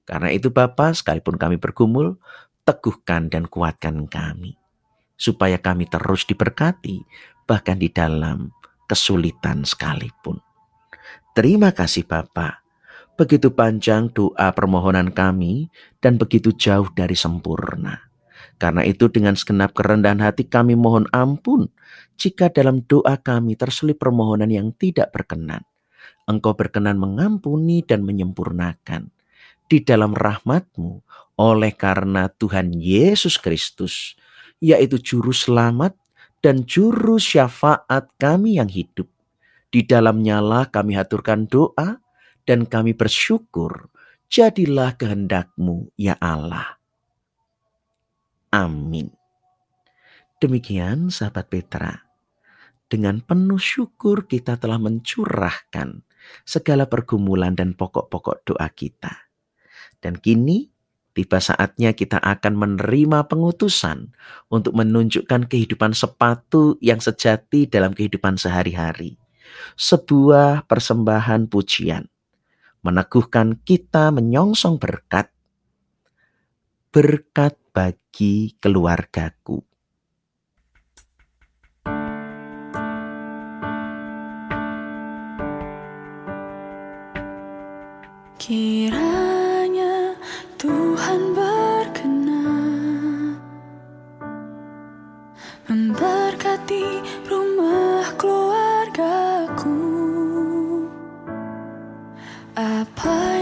Karena 0.07 0.31
itu 0.31 0.51
Bapa, 0.51 0.95
sekalipun 0.95 1.35
kami 1.35 1.59
bergumul, 1.59 2.19
teguhkan 2.63 3.27
dan 3.27 3.47
kuatkan 3.47 4.07
kami. 4.07 4.55
Supaya 5.15 5.59
kami 5.59 5.87
terus 5.87 6.27
diberkati, 6.27 7.03
bahkan 7.47 7.79
di 7.79 7.91
dalam 7.91 8.51
kesulitan 8.87 9.63
sekalipun. 9.67 10.39
Terima 11.35 11.75
kasih 11.75 12.07
Bapak 12.07 12.65
Begitu 13.15 13.47
panjang 13.55 14.11
doa 14.11 14.51
permohonan 14.51 15.07
kami 15.07 15.71
dan 16.03 16.19
begitu 16.19 16.51
jauh 16.51 16.91
dari 16.91 17.15
sempurna. 17.15 18.11
Karena 18.55 18.87
itu 18.87 19.11
dengan 19.11 19.35
segenap 19.35 19.75
kerendahan 19.75 20.23
hati 20.23 20.47
kami 20.47 20.79
mohon 20.79 21.05
ampun 21.11 21.67
jika 22.15 22.47
dalam 22.47 22.83
doa 22.87 23.19
kami 23.19 23.59
terselip 23.59 23.99
permohonan 23.99 24.47
yang 24.47 24.71
tidak 24.75 25.11
berkenan. 25.11 25.67
Engkau 26.25 26.55
berkenan 26.55 26.97
mengampuni 26.97 27.83
dan 27.83 28.01
menyempurnakan 28.01 29.11
di 29.65 29.81
dalam 29.81 30.13
rahmatmu 30.15 31.03
oleh 31.35 31.73
karena 31.75 32.31
Tuhan 32.31 32.71
Yesus 32.71 33.35
Kristus, 33.41 34.15
yaitu 34.63 34.97
juru 35.01 35.35
selamat 35.35 35.97
dan 36.39 36.63
juru 36.63 37.19
syafaat 37.19 38.09
kami 38.15 38.61
yang 38.61 38.71
hidup. 38.71 39.09
Di 39.67 39.83
dalamnya 39.83 40.39
lah 40.39 40.71
kami 40.71 40.95
haturkan 40.95 41.51
doa, 41.51 41.99
dan 42.45 42.69
kami 42.69 42.93
bersyukur, 42.93 43.89
jadilah 44.29 44.93
kehendakmu 44.95 45.89
ya 45.97 46.15
Allah. 46.21 46.77
Amin. 48.55 49.11
Demikian 50.39 51.11
sahabat 51.11 51.51
Petra, 51.51 52.07
dengan 52.87 53.19
penuh 53.19 53.59
syukur 53.59 54.31
kita 54.31 54.55
telah 54.55 54.79
mencurahkan 54.79 56.07
segala 56.47 56.87
pergumulan 56.87 57.51
dan 57.51 57.75
pokok-pokok 57.75 58.47
doa 58.47 58.71
kita. 58.71 59.27
Dan 59.99 60.15
kini 60.23 60.71
tiba 61.11 61.43
saatnya 61.43 61.91
kita 61.91 62.15
akan 62.23 62.55
menerima 62.55 63.27
pengutusan 63.27 64.15
untuk 64.47 64.71
menunjukkan 64.79 65.51
kehidupan 65.51 65.91
sepatu 65.91 66.79
yang 66.79 67.03
sejati 67.03 67.67
dalam 67.67 67.91
kehidupan 67.91 68.39
sehari-hari. 68.39 69.19
Sebuah 69.75 70.63
persembahan 70.63 71.51
pujian 71.51 72.07
meneguhkan 72.87 73.59
kita 73.67 74.15
menyongsong 74.15 74.79
berkat, 74.79 75.27
berkat 76.95 77.59
bagi 77.75 78.55
keluargaku. 78.63 79.59
Kiranya 88.39 90.15
Tuhan 90.55 91.35
berkenan 91.35 93.35
memberkati 95.67 97.03
rumah 97.27 98.07
keluargaku. 98.15 99.75
Apa 102.55 103.34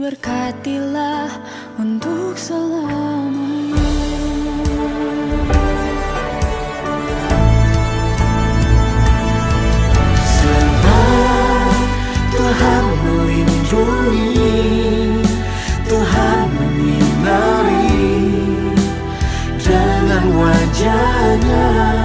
Diberkatilah 0.00 1.28
untuk 1.76 2.32
selamanya. 2.32 3.84
Sebab 10.24 11.72
Tuhan 12.32 12.84
melindungi 13.04 14.32
Tuhan 15.84 16.48
menyinari 16.48 18.00
Dengan 19.60 20.24
wajahnya 20.32 21.99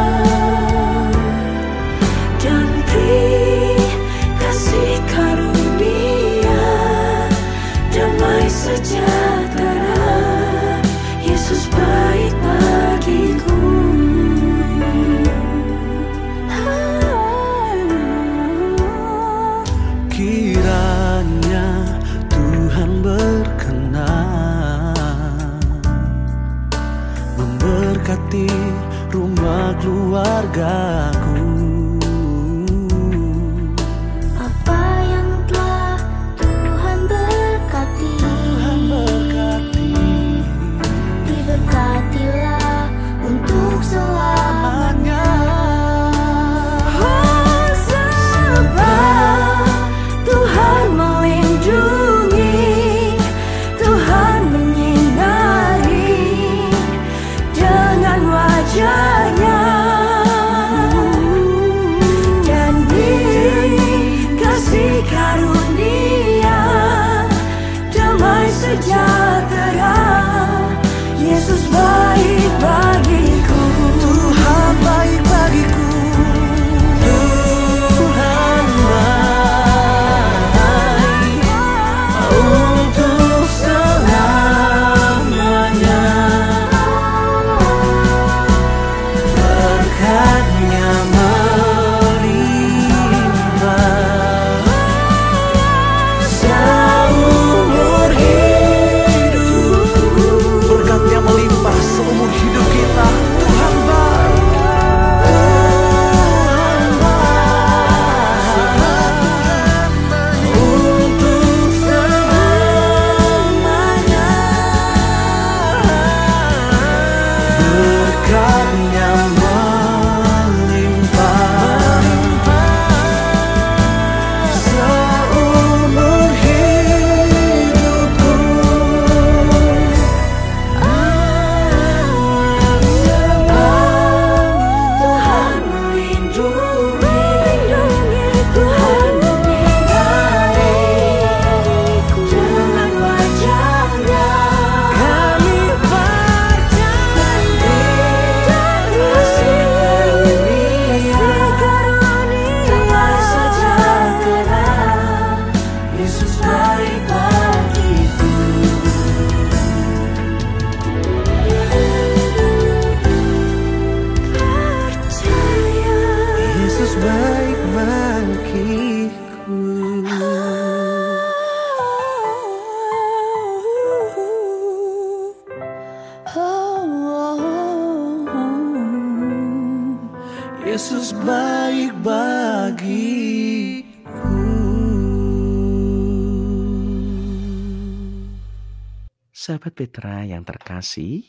Sahabat 189.45 189.77
Petra 189.77 190.25
yang 190.25 190.41
terkasih, 190.41 191.21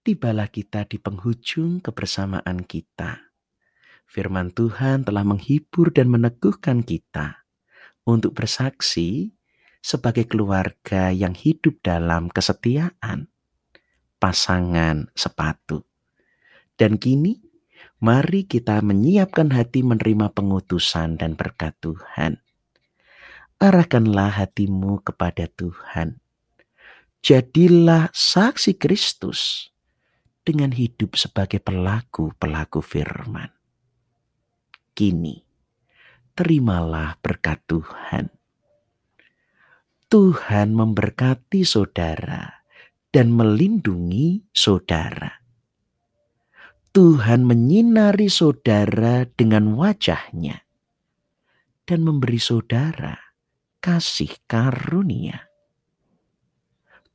tibalah 0.00 0.48
kita 0.48 0.88
di 0.88 0.96
penghujung 0.96 1.84
kebersamaan 1.84 2.64
kita. 2.64 3.36
Firman 4.08 4.48
Tuhan 4.48 5.04
telah 5.04 5.20
menghibur 5.20 5.92
dan 5.92 6.08
meneguhkan 6.08 6.80
kita 6.80 7.44
untuk 8.08 8.32
bersaksi 8.32 9.28
sebagai 9.84 10.24
keluarga 10.24 11.12
yang 11.12 11.36
hidup 11.36 11.84
dalam 11.84 12.32
kesetiaan, 12.32 13.28
pasangan 14.16 15.12
sepatu. 15.12 15.84
Dan 16.80 16.96
kini, 16.96 17.44
mari 18.00 18.48
kita 18.48 18.80
menyiapkan 18.80 19.52
hati 19.52 19.84
menerima 19.84 20.32
pengutusan 20.32 21.20
dan 21.20 21.36
berkat 21.36 21.76
Tuhan. 21.76 22.40
Arahkanlah 23.60 24.32
hatimu 24.32 25.04
kepada 25.04 25.44
Tuhan 25.52 26.21
jadilah 27.22 28.10
saksi 28.10 28.74
Kristus 28.82 29.70
dengan 30.42 30.74
hidup 30.74 31.14
sebagai 31.14 31.62
pelaku-pelaku 31.62 32.82
firman. 32.82 33.46
Kini, 34.90 35.38
terimalah 36.34 37.16
berkat 37.22 37.62
Tuhan. 37.70 38.26
Tuhan 40.10 40.74
memberkati 40.74 41.62
saudara 41.62 42.66
dan 43.14 43.32
melindungi 43.32 44.42
saudara. 44.50 45.40
Tuhan 46.92 47.48
menyinari 47.48 48.28
saudara 48.28 49.24
dengan 49.24 49.72
wajahnya 49.72 50.60
dan 51.88 52.04
memberi 52.04 52.36
saudara 52.36 53.16
kasih 53.80 54.28
karunia 54.44 55.51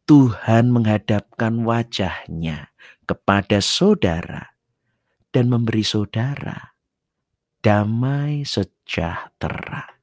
Tuhan 0.07 0.71
menghadapkan 0.71 1.67
wajahnya 1.67 2.71
kepada 3.03 3.59
saudara 3.59 4.55
dan 5.35 5.51
memberi 5.51 5.83
saudara 5.83 6.79
damai 7.59 8.47
sejahtera. 8.47 9.99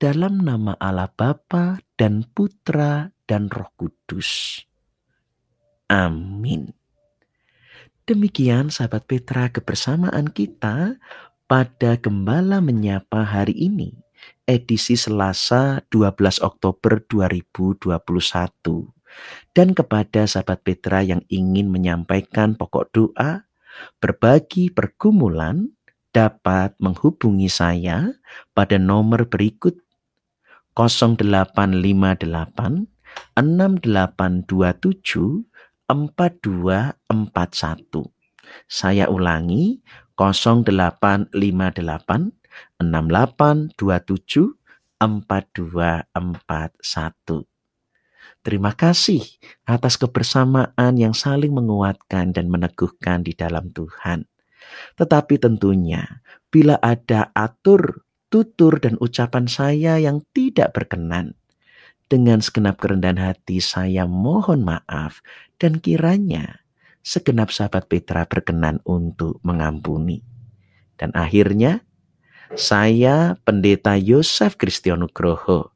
Dalam 0.00 0.40
nama 0.40 0.80
Allah 0.80 1.12
Bapa 1.12 1.76
dan 2.00 2.24
Putra 2.24 3.12
dan 3.28 3.52
Roh 3.52 3.68
Kudus. 3.76 4.64
Amin. 5.92 6.72
Demikian 8.08 8.72
sahabat 8.72 9.04
Petra 9.04 9.52
kebersamaan 9.52 10.32
kita 10.32 10.96
pada 11.44 12.00
Gembala 12.00 12.64
Menyapa 12.64 13.28
hari 13.28 13.52
ini 13.60 13.92
edisi 14.44 14.98
Selasa 14.98 15.86
12 15.88 16.42
Oktober 16.42 17.00
2021. 17.06 18.90
Dan 19.54 19.74
kepada 19.74 20.26
sahabat 20.26 20.62
Petra 20.62 21.02
yang 21.02 21.22
ingin 21.26 21.70
menyampaikan 21.70 22.54
pokok 22.54 22.86
doa, 22.94 23.46
berbagi 23.98 24.70
pergumulan, 24.70 25.74
dapat 26.10 26.74
menghubungi 26.82 27.46
saya 27.46 28.18
pada 28.50 28.82
nomor 28.82 29.30
berikut 29.30 29.78
0858 30.74 32.90
6827 33.38 35.46
4241. 35.86 38.10
Saya 38.66 39.06
ulangi 39.10 39.82
0858 40.18 42.39
6827 42.78 44.60
4241. 45.00 47.48
Terima 48.40 48.72
kasih 48.72 49.20
atas 49.64 49.96
kebersamaan 49.96 50.96
yang 50.96 51.12
saling 51.16 51.52
menguatkan 51.52 52.32
dan 52.36 52.48
meneguhkan 52.52 53.22
di 53.24 53.32
dalam 53.36 53.70
Tuhan. 53.72 54.24
Tetapi 54.96 55.38
tentunya 55.40 56.22
bila 56.52 56.76
ada 56.80 57.32
atur, 57.32 58.04
tutur 58.28 58.80
dan 58.80 58.96
ucapan 59.00 59.48
saya 59.48 59.96
yang 59.96 60.20
tidak 60.36 60.76
berkenan, 60.76 61.40
dengan 62.10 62.42
segenap 62.42 62.82
kerendahan 62.82 63.20
hati 63.20 63.62
saya 63.62 64.04
mohon 64.04 64.66
maaf 64.66 65.22
dan 65.56 65.78
kiranya 65.78 66.66
segenap 67.06 67.54
sahabat 67.54 67.88
Petra 67.88 68.26
berkenan 68.26 68.82
untuk 68.82 69.38
mengampuni. 69.46 70.26
Dan 70.98 71.14
akhirnya 71.16 71.86
saya 72.58 73.38
Pendeta 73.46 73.94
Yosef 73.94 74.58
Kristionugroho 74.58 75.70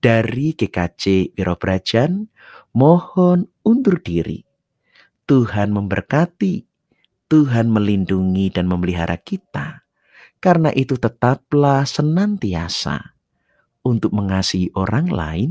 dari 0.00 0.52
GKJ 0.52 1.36
Wirobrajan 1.36 2.28
mohon 2.76 3.48
undur 3.64 4.00
diri. 4.00 4.44
Tuhan 5.24 5.70
memberkati, 5.70 6.66
Tuhan 7.30 7.70
melindungi 7.70 8.50
dan 8.50 8.66
memelihara 8.66 9.16
kita. 9.16 9.86
Karena 10.40 10.72
itu 10.72 10.96
tetaplah 10.96 11.84
senantiasa 11.84 13.14
untuk 13.84 14.16
mengasihi 14.16 14.72
orang 14.72 15.12
lain 15.12 15.50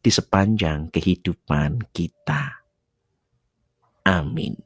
di 0.00 0.10
sepanjang 0.10 0.88
kehidupan 0.88 1.84
kita. 1.92 2.64
Amin. 4.08 4.65